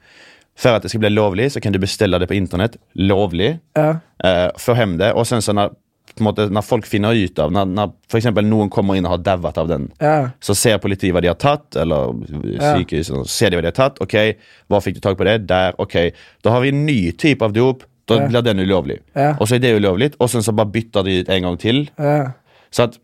[0.56, 4.50] For at det skal bli lovlig, så kan du bestille det på internett lovlig, eh,
[4.56, 5.83] få hjem det, og sen så når, på en
[6.20, 9.22] måte, når folk finner ut av Når, når for eksempel noen kommer inn og har
[9.24, 10.30] dauet av den, Ja.
[10.40, 12.12] så ser politiet hva de har tatt, eller
[12.60, 13.98] sykehuset, så ser de hva de har tatt.
[14.00, 14.14] Ok,
[14.70, 15.46] hva fikk du tak på det?
[15.48, 16.12] Der, ok.
[16.44, 17.82] Da har vi en ny type av dop.
[18.06, 18.26] Da Ja.
[18.28, 19.00] blir den ulovlig.
[19.16, 19.30] Ja.
[19.40, 21.88] Og så er det ulovlig, og sen så bare bytter de ut en gang til.
[21.98, 22.32] Ja.
[22.70, 22.98] Så at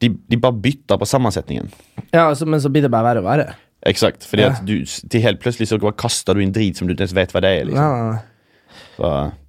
[0.00, 1.70] de, de bare bytter på sammensetningen.
[2.12, 3.54] ja altså, men så blir det bare verre og verre.
[3.84, 4.22] Eksakt.
[4.24, 4.50] Fordi Ja.
[4.52, 7.12] at du, til helt plutselig så bare kaster du inn drit som du ikke ens
[7.14, 7.64] vet hva det er.
[7.66, 8.18] Liksom.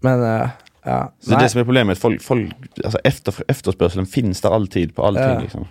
[0.02, 0.50] Men eh,
[0.86, 1.00] ja.
[1.20, 2.00] så det som er problemet.
[2.00, 5.36] Folk, folk, altså efter, efterspørselen finnes der alltid på allting.
[5.36, 5.42] Ja.
[5.42, 5.66] liksom.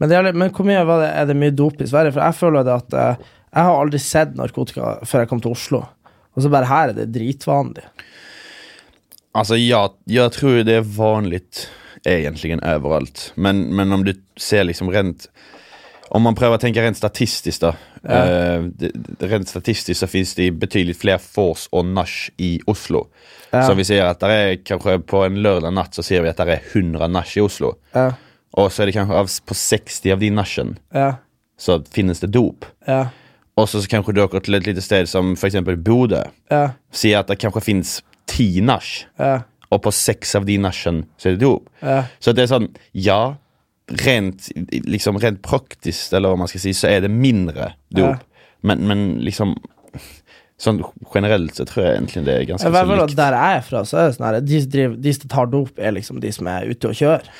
[0.00, 2.14] Men, det er, men hvor mye det, er det mye dop i Sverige?
[2.16, 5.56] For jeg føler det at eh, jeg har aldri sett narkotika før jeg kom til
[5.56, 5.82] Oslo.
[6.36, 7.84] Og så bare her er det dritvanlig.
[9.36, 11.66] Altså, ja, jeg tror det er vanligt
[12.08, 13.30] egentligen overalt.
[13.36, 15.28] Men, men om du ser liksom rent
[16.10, 17.70] om man prøver å tenke rent statistisk, da.
[18.02, 18.58] Ja.
[18.66, 23.04] det- rent statistisk så finnes det betydelig flere vors og nach i Oslo.
[23.52, 23.64] Ja.
[23.66, 26.38] Så vi sier at det er kanskje på en lørdag natt så sier vi at
[26.38, 27.72] det er 100 nach i Oslo.
[27.94, 28.12] Ja.
[28.58, 31.08] Og så er det kanskje av, på 60 av de nachene Ja.
[31.58, 32.64] så finnes det dop.
[32.86, 33.08] Ja.
[33.58, 36.22] Og så kanskje åker til et lite sted som eksempel Bodø.
[36.50, 36.70] Ja.
[36.94, 37.96] Sier at det kanskje finnes
[38.30, 38.88] 10 nach.
[39.18, 39.42] Ja.
[39.70, 41.68] Og på seks av de nachene så er det dop.
[41.82, 42.04] Ja.
[42.22, 43.34] Så det er sånn, ja,
[44.06, 44.48] rent,
[44.86, 48.22] liksom, rent praktisk, eller hva man skal si, så er det mindre dop.
[48.62, 49.54] Men, men liksom
[50.60, 50.82] Sånn
[51.14, 53.14] generelt så tror jeg egentlig det er ganske jeg, så likt.
[53.16, 55.94] Der jeg er fra, så er det sånn her De de som tar dop, er
[55.96, 57.30] liksom de som er ute og kjører.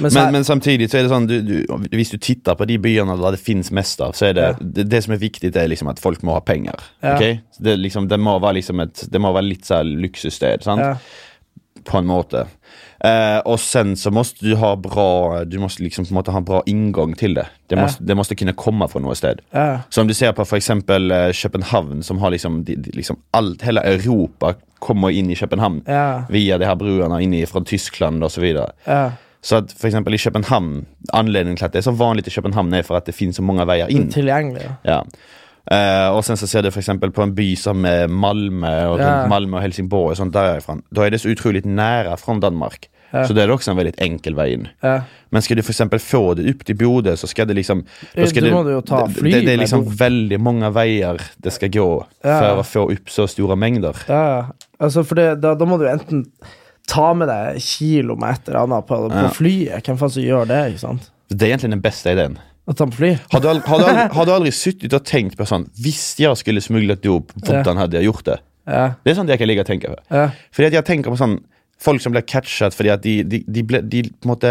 [0.00, 1.56] Men, Men, er- men samtidig så er det sånn du, du,
[1.92, 4.56] Hvis du titter på de byene der det finnes mest av, så er det, Ja.
[4.78, 6.80] det det som er viktig, det er liksom at folk må ha penger.
[7.02, 7.16] Ja.
[7.16, 7.40] Okay?
[7.60, 10.80] Det, liksom, det må være liksom et Det må være litt sånn luksussted, sant?
[10.80, 10.96] ja,
[11.84, 12.46] På en måte.
[13.04, 16.40] Eh, og sen så måste du ha bra Du måste liksom på en måte ha
[16.44, 17.46] bra inngang til det.
[17.70, 17.86] Det Ja.
[18.00, 19.40] det måste kunne komme fra noe sted.
[19.54, 23.16] ja, Så om du ser på eksempel eh, København, som har liksom, de, de, liksom
[23.32, 28.22] alt, Hele Europa kommer inn i København ja, via de her bruene inn fra Tyskland
[28.24, 28.72] og Så, videre.
[28.86, 29.10] ja.
[29.42, 32.74] så at for eksempel i København Anledningen til at det er så vanlig i København,
[32.74, 34.10] er for at det finnes så mange veier inn.
[34.10, 34.68] Tilgjengelig.
[34.84, 35.00] Ja.
[35.70, 39.26] Eh, og sen så ser du eksempel på en by som eh, Malmö og Ja.
[39.30, 40.16] Malmö og Helsingborg.
[40.16, 40.78] Sånt derifra.
[40.90, 42.88] Da er det så utrolig nære fra Danmark.
[43.12, 43.24] Ja.
[43.26, 44.68] Så det er også en veldig enkel vei inn.
[44.86, 45.00] Ja.
[45.34, 47.82] Men skal du for få det opp til Bodø, så skal det liksom
[48.14, 52.06] da skal du det- fly Det, det er liksom veldig mange veier det skal gå
[52.24, 52.38] Ja.
[52.38, 53.94] for å få opp så store mengder.
[54.08, 54.46] Ja,
[54.80, 56.26] altså for det, da, da må du enten
[56.86, 59.82] ta med deg kilo med et eller annet på, på flyet.
[59.84, 60.62] Hvem faen som gjør det?
[60.72, 61.10] ikke sant?
[61.28, 62.38] Det er egentlig den beste ideen.
[62.70, 63.12] På fly?
[63.32, 67.76] Har du, al- aldri, sittet og tenkt på sånn Hvis jeg skulle smuglet dop, hvordan
[67.82, 68.38] hadde jeg gjort det?
[68.70, 68.84] Ja.
[69.02, 69.96] Det er sånt jeg kan ligge og tenke på.
[70.14, 70.28] Ja.
[70.54, 71.40] Fordi jeg tenker på sånn
[71.80, 74.50] Folk som blir catchet fordi at de, de, de, ble, de på en måte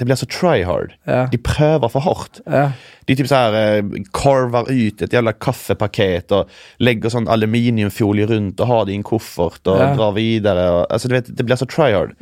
[0.00, 0.94] Det blir så try hard.
[1.04, 1.26] Ja.
[1.28, 2.38] De prøver for hardt.
[2.48, 2.70] Ja.
[3.04, 6.48] De typ så her eh, carver ut et jævla kaffepaket og
[6.80, 9.90] legger sånn aluminiumfolie rundt og har det i en koffert og Ja.
[9.98, 10.64] drar videre.
[10.78, 12.14] Og, altså, du vet, det blir så try hard.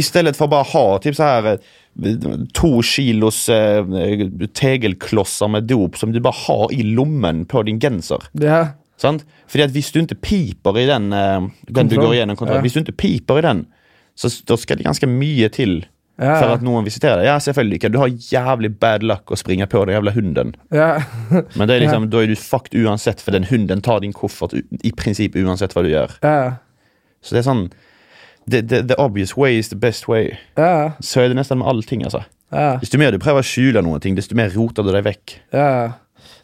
[0.00, 1.58] I stedet for bare å ha typ så her eh,
[2.54, 3.82] to kilos eh,
[4.54, 8.28] tegelklosser med dop som du bare har i lommen på din genser.
[8.38, 8.66] ja.
[8.98, 9.22] Sant?
[9.46, 12.62] Fordi at hvis du ikke piper i den, eh, den du går igjennom kontroll, Ja.
[12.64, 13.60] Hvis du ikke piper i den,
[14.18, 15.84] så da skal det ganske mye til
[16.18, 17.26] Ja, for at noen visiterer deg.
[17.28, 20.50] Ja, selvfølgelig kan du ha jævlig bad luck å springe på den jævla hunden.
[20.74, 20.98] ja.
[21.30, 24.52] Men det er liksom, da er du fucked uansett, for den hunden tar din koffert
[24.82, 26.18] i prinsipp uansett hva du gjør.
[26.20, 26.56] ja.
[27.22, 27.70] Så det er sånn
[28.50, 30.34] the, the, the obvious way is the best way.
[30.56, 30.92] ja.
[31.00, 32.24] Så er det nesten med allting, altså.
[32.52, 32.76] ja.
[32.82, 35.38] Desto mer du prøver å skjule noen ting, desto mer roter du deg vekk.
[35.52, 35.72] ja.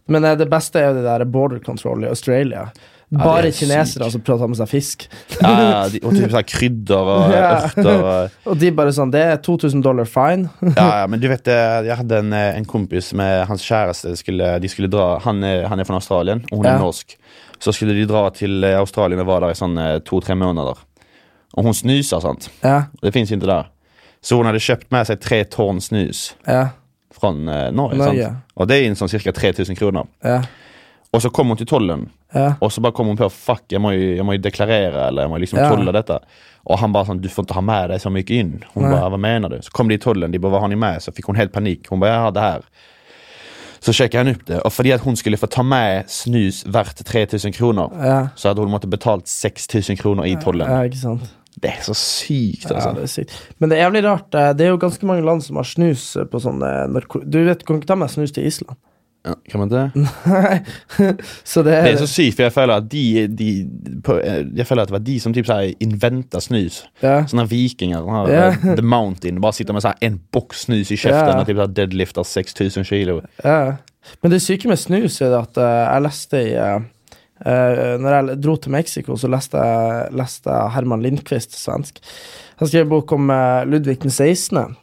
[0.06, 2.66] Men eh, det beste er jo det der border control i Australia.
[3.14, 5.04] Bare er kinesere som prøver å ta med seg fisk.
[5.38, 7.46] Ja, de, og typ sånn krydder og Ja.
[7.70, 10.50] ørter og Og de bare sånn Det er 2000 dollar fine.
[10.76, 14.12] Ja, ja, men du vet, eh, jeg hadde en, eh, en kompis med hans kjæreste.
[14.20, 16.74] Skulle, de skulle dra, han, er, han er fra Australien, og hun Ja.
[16.76, 17.16] er norsk.
[17.64, 20.84] Så skulle de dra til Australia Australien og var der i sånn to-tre måneder.
[21.56, 22.50] Og hun snuser, sant.
[22.64, 22.82] Ja.
[23.02, 23.64] Det fins ikke där.
[24.22, 26.68] Så hun hadde kjøpt med seg tre tårn snus Ja.
[27.12, 27.96] fra eh, Norge.
[27.96, 28.22] Norge.
[28.24, 28.36] Sant?
[28.56, 30.06] Og det er en sånn cirka 3000 kroner.
[30.24, 30.42] Ja.
[31.12, 32.54] Og så kom hun til tollen, Ja.
[32.60, 35.22] og så bara kom hun på fuck, jeg må jo, jag må ju deklarere, eller
[35.22, 35.68] jeg må liksom Ja.
[35.68, 36.18] tolle dette.
[36.66, 38.64] Og han bare sånn, du får ikke ha med deg så mye inn.
[38.74, 38.90] Hun Nej.
[38.92, 39.56] bare, hva mener du?
[39.62, 40.98] Så kom det i tollen, de bare, vad har ni med?
[41.02, 41.86] Så fikk hun helt panikk.
[41.90, 42.62] Hun bare, jag har det här.
[43.80, 47.04] Så checkade han opp det, og fordi att hun skulle få ta med snus värt
[47.04, 48.28] 3000 kroner, Ja.
[48.36, 50.70] så hade hon måttet betalt 6000 kronor i tollen.
[50.70, 51.22] ja, ikke sant.
[51.64, 52.94] Det er så sykt, Ja, altså.
[52.98, 53.36] det er sykt.
[53.58, 54.34] Men det er jævlig rart.
[54.36, 57.22] eh, Det er jo ganske mange land som har snus eh, på sånn eh, narko...
[57.24, 58.76] Du vet, kan ikke ta med snus til Island.
[59.24, 59.84] Ja, kan man det?
[61.48, 63.48] så det er, Det er så sykt, for jeg føler at de, de
[64.04, 66.82] på, Jeg føler at det var de som typ sånn inventa snus.
[67.00, 67.22] ja.
[67.30, 68.04] Sånne vikinger.
[68.04, 68.50] Sånne, Ja.
[68.76, 69.40] The Mountain.
[69.40, 71.40] Bare sitter med sånn en boks snus i kjeften Ja.
[71.40, 73.22] og typ sånn deadlifter 6000 kilo.
[73.44, 73.78] Ja.
[74.22, 76.82] Men det syke med snus er at uh, jeg leste i uh,
[77.42, 81.98] Når jeg dro til Mexico, så leste jeg, leste jeg Herman Lindqvist, svensk.
[82.60, 84.76] Han skrev bok om uh, Ludvig den 16.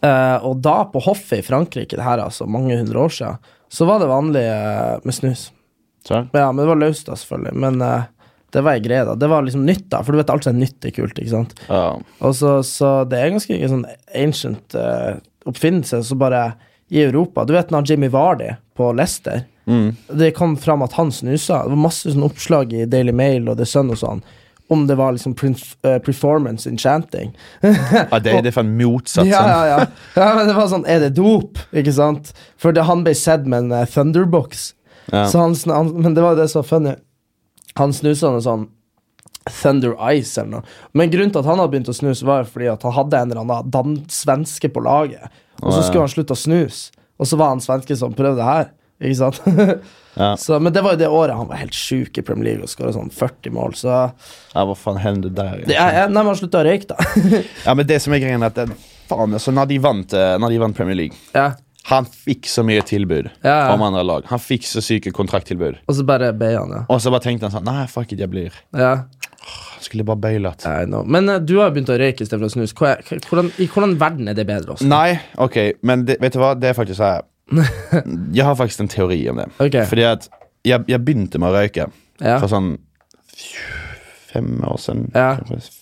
[0.00, 3.50] Uh, og da, på hoffet i Frankrike, det her er altså mange hundre år siden,
[3.70, 5.50] så var det vanlig uh, med snus.
[6.06, 6.26] Så?
[6.32, 7.56] Ja, men det var løst, da, selvfølgelig.
[7.60, 8.08] Men eh,
[8.54, 9.14] det var ei greie, da.
[9.18, 10.02] Det var liksom nytt, da.
[10.04, 11.54] For du vet alt som er nytt, er kult, ikke sant?
[11.68, 11.84] Ja.
[12.24, 13.86] Og så, så det er ganske en sånn
[14.16, 16.44] ancient eh, oppfinnelse så bare
[16.90, 17.44] i Europa.
[17.46, 19.96] Du vet når Jimmy Vardy på Leicester Mm.
[20.18, 21.64] Det kom fram at han snusa.
[21.64, 24.22] Det var masse sånn oppslag i Daily Mail og The Sun og sånn
[24.70, 25.34] om det var liksom
[25.82, 27.32] eh, performance enchanting.
[27.60, 29.26] ja, det, det er faen motsatsen.
[29.26, 29.86] Ja, ja, ja.
[30.14, 31.58] ja, men det var sånn Er det dop?
[31.74, 32.30] Ikke sant?
[32.54, 34.68] For det, han ble sett med en uh, Thunderbox.
[35.10, 35.24] Ja.
[35.26, 36.94] Så han, han, men det var det som var funny.
[37.82, 38.68] Han snusa noe sånn
[39.50, 40.78] Thunder Ice eller noe.
[40.94, 43.34] Men grunnen til at han hadde begynt å snuse, var fordi at han hadde en
[43.34, 45.32] eller annen svenske på laget.
[45.64, 48.46] Og så skulle han slutte å snuse, og så var han svenske som prøvde det
[48.46, 48.70] her.
[49.00, 49.40] Ikke sant?
[50.18, 50.32] Ja.
[50.36, 52.68] så, men det var jo det året han var helt sjuk i Premier League og
[52.72, 53.92] skåra sånn 40 mål, så
[54.50, 55.60] Ja, hva faen hender der?
[55.62, 56.96] det, jeg, jeg, Nei, men han slutta å røyke, da.
[57.68, 58.74] Ja, men det som er greien er at det,
[59.06, 61.52] faen, altså, når, de vant, eh, når de vant Premier League ja.
[61.92, 64.26] Han fikk så mye tilbud Ja, om andre lag.
[64.28, 65.78] Han fikk så syke kontrakttilbud.
[65.88, 66.82] Og så bare be han, ja.
[66.90, 68.58] Og så bare tenkte han sånn Nei, fuck it, jeg blir.
[68.76, 68.96] ja.
[69.80, 70.66] Skulle bare bøylet.
[71.08, 74.28] Men uh, du har jo begynt å røyke istedenfor å er- Hvordan, I hvordan verden
[74.28, 74.74] er det bedre?
[74.74, 74.84] Også?
[74.90, 75.56] Nei, ok,
[75.88, 76.50] men det, vet du hva?
[76.58, 77.22] Det er faktisk så her
[78.36, 79.48] Jeg har faktisk en teori om det.
[79.58, 79.84] Okay.
[79.90, 80.28] Fordi at
[80.64, 81.86] jeg, jeg begynte med å røyke
[82.20, 82.36] Ja.
[82.38, 82.74] For sånn
[84.30, 85.36] fem år siden, Ja.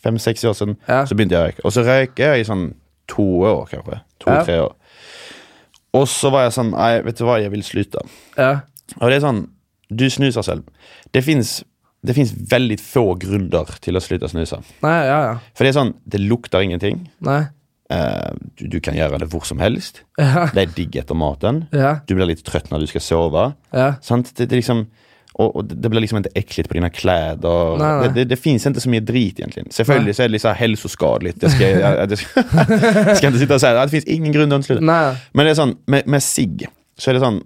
[0.05, 1.05] fem-seks år siden, Ja.
[1.05, 1.65] så begynte jeg å røyke.
[1.65, 2.75] Og så røyker jeg i sånn
[3.09, 4.01] to år, kanskje.
[4.21, 4.75] To-tre år.
[5.95, 8.01] Og så var jeg sånn Nei, vet du hva, jeg vil slutte.
[8.37, 8.61] Ja.
[9.01, 9.49] Og det er sånn,
[9.91, 10.65] du snuser selv.
[11.13, 11.65] Det fins
[12.07, 14.63] det finnes veldig få grunner til å slutte å snuse.
[14.85, 15.33] Nei, ja, ja.
[15.53, 17.09] For det er sånn, det lukter ingenting.
[17.21, 17.49] Nei.
[17.89, 18.31] Eh,
[18.61, 20.03] du, du kan gjøre det hvor som helst.
[20.21, 20.49] Ja.
[20.53, 21.65] Det er digg etter maten.
[21.73, 21.99] Ja.
[22.05, 23.51] Du blir litt trøtt når du skal sove.
[23.73, 23.95] Ja.
[24.05, 24.35] Sant?
[24.37, 24.85] Det, det, liksom,
[25.39, 27.39] og, og det blir liksom ikke ekkelt på dine klær.
[27.41, 28.11] Nei, nei.
[28.17, 29.69] Det, det, fins ikke så mye drit, egentlig.
[29.75, 31.37] Selvfølgelig så er det litt sånn helseskadelig.
[31.41, 32.09] Jeg, skal jeg, jeg,
[33.13, 33.71] jeg skal, ikke sitte og si.
[33.73, 34.89] Det Det finnes ingen grunn til å.
[34.93, 35.05] Nei.
[35.33, 36.69] Men det er sånn, med, med sigg
[36.99, 37.45] så er det sånn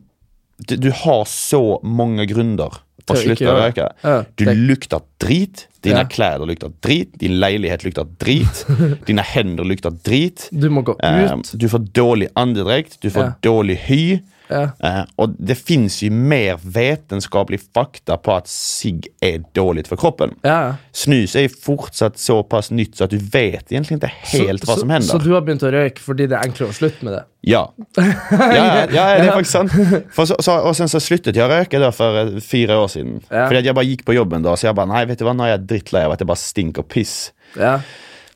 [0.68, 4.24] du, du har så mange grunner ikke slutte å røyke.
[4.38, 5.66] Du lukter drit.
[5.82, 6.04] Dine Ja.
[6.06, 7.16] klær lukter drit.
[7.18, 8.64] Din leilighet lukter drit.
[9.08, 10.48] Dine hender lukter drit.
[10.52, 11.02] Du må gå ut.
[11.32, 13.00] Um, du får dårlig andedrekt.
[13.02, 13.32] Du får Ja.
[13.42, 14.20] dårlig hy.
[14.52, 14.62] Ja.
[14.84, 20.34] Eh, og det fins jo mer vitenskapelig fakta på at sigg er dårlig for kroppen.
[20.44, 20.76] Ja.
[20.92, 24.92] Snus er fortsatt såpass nytt så at du vet egentlig ikke helt Så- hva som
[24.92, 25.08] hender.
[25.08, 27.24] så du har begynt å røyke fordi det er enklere å slutte med det?
[27.48, 27.64] Ja.
[27.98, 29.72] Ja, det er faktisk sant.
[30.14, 33.20] Så, så, og sen så sluttet jeg å røyke da for eh, fire år siden.
[33.28, 35.34] Fordi at jeg bare gikk på jobben da, så jeg bare Nei, vet du hva,
[35.36, 37.32] nå er jeg drittlei av at det bare stinker piss.
[37.58, 37.78] Ja.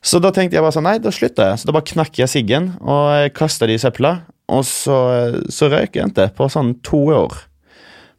[0.06, 1.58] Så da tenkte jeg bare sånn, nei, da slutter jeg.
[1.60, 4.12] Så da bare knakk jeg siggen og kasta kastet det i søpla.
[4.48, 4.96] Og så,
[5.50, 7.32] så røyker jeg ikke på sånn to år.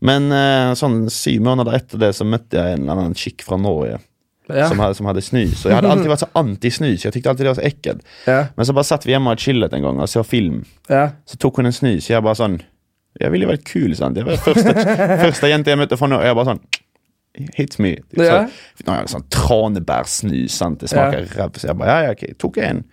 [0.03, 3.97] Men eh, sånn syv måneder etter det så møtte jeg en annen chick fra Norge
[4.47, 4.67] Ja.
[4.69, 5.65] som, hadde, som hadde snus.
[5.65, 7.01] Og jeg hadde alltid vært så anti-snus.
[7.07, 8.03] Jeg tykte alltid det var så ekkelt.
[8.27, 8.37] Ja.
[8.55, 10.61] Men så bare satt vi hjemme og chillet en gang og så film.
[10.91, 11.09] Ja.
[11.27, 12.07] Så tok hun en snus.
[12.11, 12.59] Jeg bare sånn
[13.19, 14.15] Jeg ville jo vært kul, sant.
[14.19, 14.75] Jeg var første,
[15.25, 16.27] første jente jeg møtte fra Norge.
[16.29, 16.63] Jeg bare sånn
[17.57, 17.95] Hit me.
[18.15, 18.37] Så, Ja.
[18.85, 20.51] nå har jeg sånn tranebærsnus.
[20.57, 20.79] Sant?
[20.83, 21.33] Det smaker Ja.
[21.43, 21.57] ræv.
[21.59, 22.23] Så jeg bare ja, ja, ok.
[22.41, 22.83] Tok en.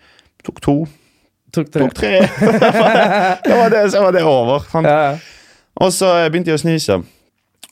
[0.45, 0.74] Tok to.
[1.55, 1.84] Tok tre.
[1.86, 2.12] Tok tre.
[3.48, 4.66] da var det, så var det over.
[4.84, 5.16] Ja.
[5.82, 7.00] Og så begynte jeg å snuse.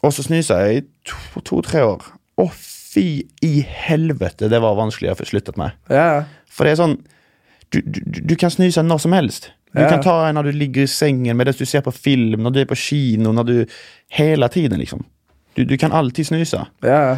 [0.03, 2.07] Og så snusa jeg i to- to-tre år.
[2.43, 3.07] Å, fy
[3.47, 5.77] i helvete, det var vanskelig å få sluttet med.
[5.93, 6.25] Ja.
[6.53, 6.99] For det er sånn
[7.73, 9.47] Du, du, du kan snuse når som helst.
[9.73, 9.87] Du Ja.
[9.89, 12.59] kan ta en når du ligger i sengen, mens du ser på film, når du
[12.61, 13.55] er på kino, når du
[14.13, 15.01] Hele tiden, liksom.
[15.57, 16.67] Du, du kan alltid snuse.
[16.85, 17.17] Ja.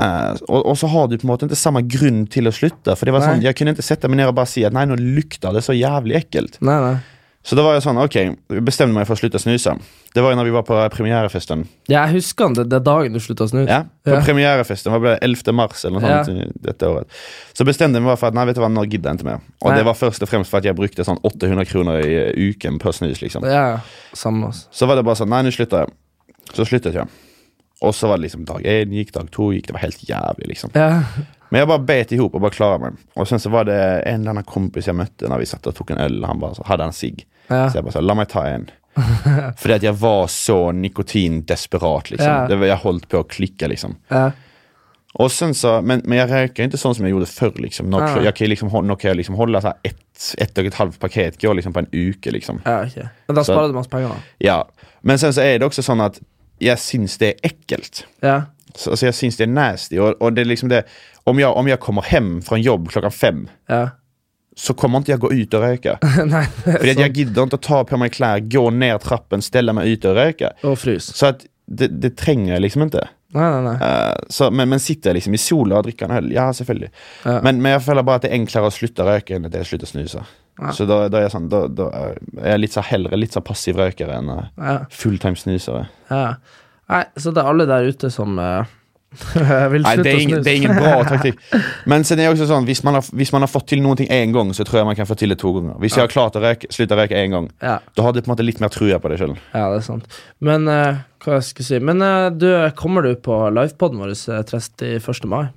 [0.00, 2.96] Eh, og, og så har du på en måte ikke samme grunn til å slutte.
[2.96, 3.30] For det var Nei.
[3.34, 5.64] sånn, Jeg kunne ikke sette meg ned og bare si at nei, nå lukter det
[5.66, 6.60] så jævlig ekkelt.
[6.64, 6.98] Nei, nei.
[7.40, 8.16] Så da var jeg sånn, ok,
[8.52, 9.72] jeg bestemte meg for å slutte å snuse.
[10.12, 11.62] Det var jo når vi var på premierefesten.
[11.88, 13.64] Ja, jeg husker det, det dagen du slutta å snuse.
[13.70, 14.18] Ja, på Ja.
[14.26, 15.54] premierefesten, det ble det, 11.
[15.56, 16.50] mars eller noe sånt ja.
[16.68, 17.08] dette året.
[17.56, 19.40] Så bestemte jeg meg for at nei, vet du hva, nå gidder jeg ikke mer.
[19.62, 19.78] Og Nei.
[19.80, 22.92] det var først og fremst for at jeg brukte sånn 800 kroner i uken på
[22.92, 23.48] snus, liksom.
[23.48, 23.80] Ja,
[24.12, 24.66] samme oss.
[24.70, 25.96] Så var det bare sånn, nei, nå slutter jeg.
[26.52, 27.08] Så sluttet jeg.
[27.80, 30.48] Og så var det liksom dag én gikk, dag to gikk, det var helt jævlig,
[30.52, 30.70] liksom.
[30.74, 31.02] Ja.
[31.50, 32.98] Men jeg bare bet ihop og bare klara meg.
[33.16, 35.74] Og sen så var det en eller annen kompis jeg møtte når vi satt og
[35.74, 37.24] tok en øl, han bare så hadde en sigg.
[37.48, 37.64] Ja.
[37.70, 38.68] Så jeg bare sa, la meg ta en.
[39.60, 42.28] Fordi at jeg var så nikotindesperat, liksom.
[42.30, 42.46] Ja.
[42.48, 43.96] Det var, jeg holdt på å klikke, liksom.
[44.12, 44.30] Ja.
[45.18, 47.56] Og sen så, men, men jeg røyker ikke sånn som jeg gjorde før.
[47.64, 47.88] Liksom.
[47.90, 48.20] Nå, Ah.
[48.22, 49.98] Jag kan liksom, hå- nå kan jag liksom holde så ett,
[50.38, 52.30] ett og et halvt paket går liksom på en uke.
[52.30, 52.60] Liksom.
[52.64, 53.08] ja, okay.
[53.26, 54.14] Men da Så- sparer du masse penger, da.
[54.38, 54.64] Ja.
[55.02, 56.20] Men sen så er det også sånn att
[56.60, 58.04] jag syns det er ekkelt.
[58.24, 58.40] Ja.
[58.74, 59.98] Så, altså, jeg syns det er nasty.
[59.98, 60.84] Og, og det er liksom det,
[61.24, 63.88] om, jeg, om jeg, kommer hem fra jobb klockan fem Ja.
[64.56, 65.94] så kommer ikke jeg gå ut og røyke.
[66.34, 67.62] Nei, Fordi er För att jag sant.
[67.62, 70.52] ta på meg klær, gå ned trappen, stelle meg ute og røyke.
[70.64, 71.14] Og frys.
[71.16, 73.06] Så at, det, det trenger jeg liksom ikke.
[73.30, 73.76] Nei, nei, nei.
[73.78, 76.32] Uh, så, men, men sitter jeg liksom i sola og drikker en øl?
[76.34, 76.90] Ja, selvfølgelig.
[77.24, 77.38] Ja.
[77.46, 79.54] Men, men jeg føler bare at det er enklere å slutte å røyke enn at
[79.54, 80.24] jeg slutter å slutte å snuse.
[80.60, 80.72] Ja.
[80.76, 82.18] Så da, da er jeg sånn Da, da er
[82.50, 84.74] jeg litt så heller litt så passiv røykere enn uh, Ja.
[84.92, 85.86] fulltime snusere.
[86.10, 86.34] Ja.
[86.90, 88.66] Nei, så det er alle der ute som uh,
[89.72, 90.42] vil Nei, slutte det er, å snuse snuse.
[90.44, 91.40] det er ingen bra taktikk.
[91.90, 94.10] Men er det også sånn hvis man, har, hvis man har fått til noen ting
[94.14, 95.78] én gang, så tror jeg man kan få til det to ganger.
[95.82, 97.78] Hvis jeg har klart å røyke, slutte å røyke én gang, Ja.
[97.96, 99.34] da har du på en måte litt mer trua på deg sjøl.
[99.54, 100.20] ja, det er sant.
[100.44, 102.46] Men uh, hva jeg skal si Men uh, du,
[102.78, 105.26] kommer du på livepoden vår eh, 31.
[105.30, 105.48] mai?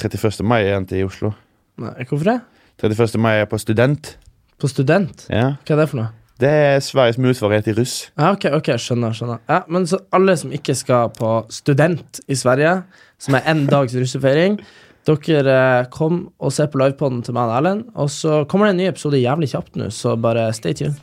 [0.00, 0.42] 31.
[0.42, 1.34] mai er jeg ikke i Oslo.
[1.82, 2.40] Nei, hvorfor det?
[2.82, 3.18] 31.
[3.20, 4.16] mai er jeg på Student.
[4.60, 5.26] På Student?
[5.30, 5.54] Ja.
[5.62, 6.10] Hva er det for noe?
[6.42, 7.94] Det er Sveriges motsvarighet til russ.
[8.18, 9.42] Ja, ok, ok, skjønner, skjønner.
[9.46, 12.80] Ja, men så alle som ikke skal på student i Sverige,
[13.22, 14.58] som er en dags russefeiring,
[15.06, 18.74] dere eh, kom og ser på livepoden til meg og Erlend, og så kommer det
[18.74, 20.98] en ny episode jævlig kjapt nå, så bare stay tuned.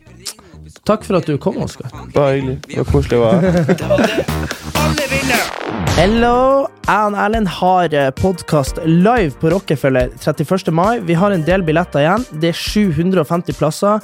[0.88, 1.93] Takk for at du kom, Oskar.
[2.15, 2.57] Bare hyggelig.
[2.67, 4.57] Det var koselig å være her.
[5.95, 6.67] Hello!
[6.88, 10.72] Jeg og Erlend har podkast live på Rockefeller 31.
[10.76, 10.99] mai.
[11.07, 12.26] Vi har en del billetter igjen.
[12.41, 14.01] Det er 750 plasser.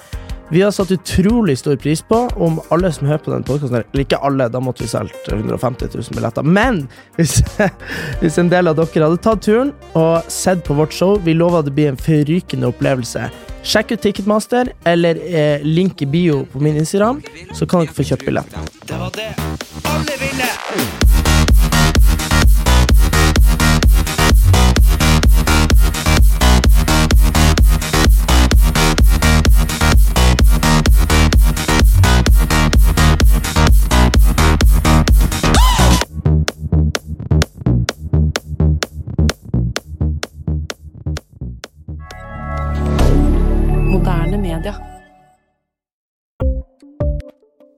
[0.49, 4.05] Vi har satt utrolig stor pris på om alle som hører på den podkasten Eller
[4.05, 6.47] ikke alle, da måtte vi solgt 150 000 billetter.
[6.47, 6.85] Men
[7.17, 7.41] hvis,
[8.21, 11.67] hvis en del av dere hadde tatt turen og sett på vårt show, vi lover
[11.67, 13.27] det blir en forrykende opplevelse.
[13.67, 17.19] Sjekk ut Ticketmaster eller eh, link i bio på min Instagram,
[17.51, 18.75] så kan dere få kjøpt billetter.
[18.87, 19.31] Det var det.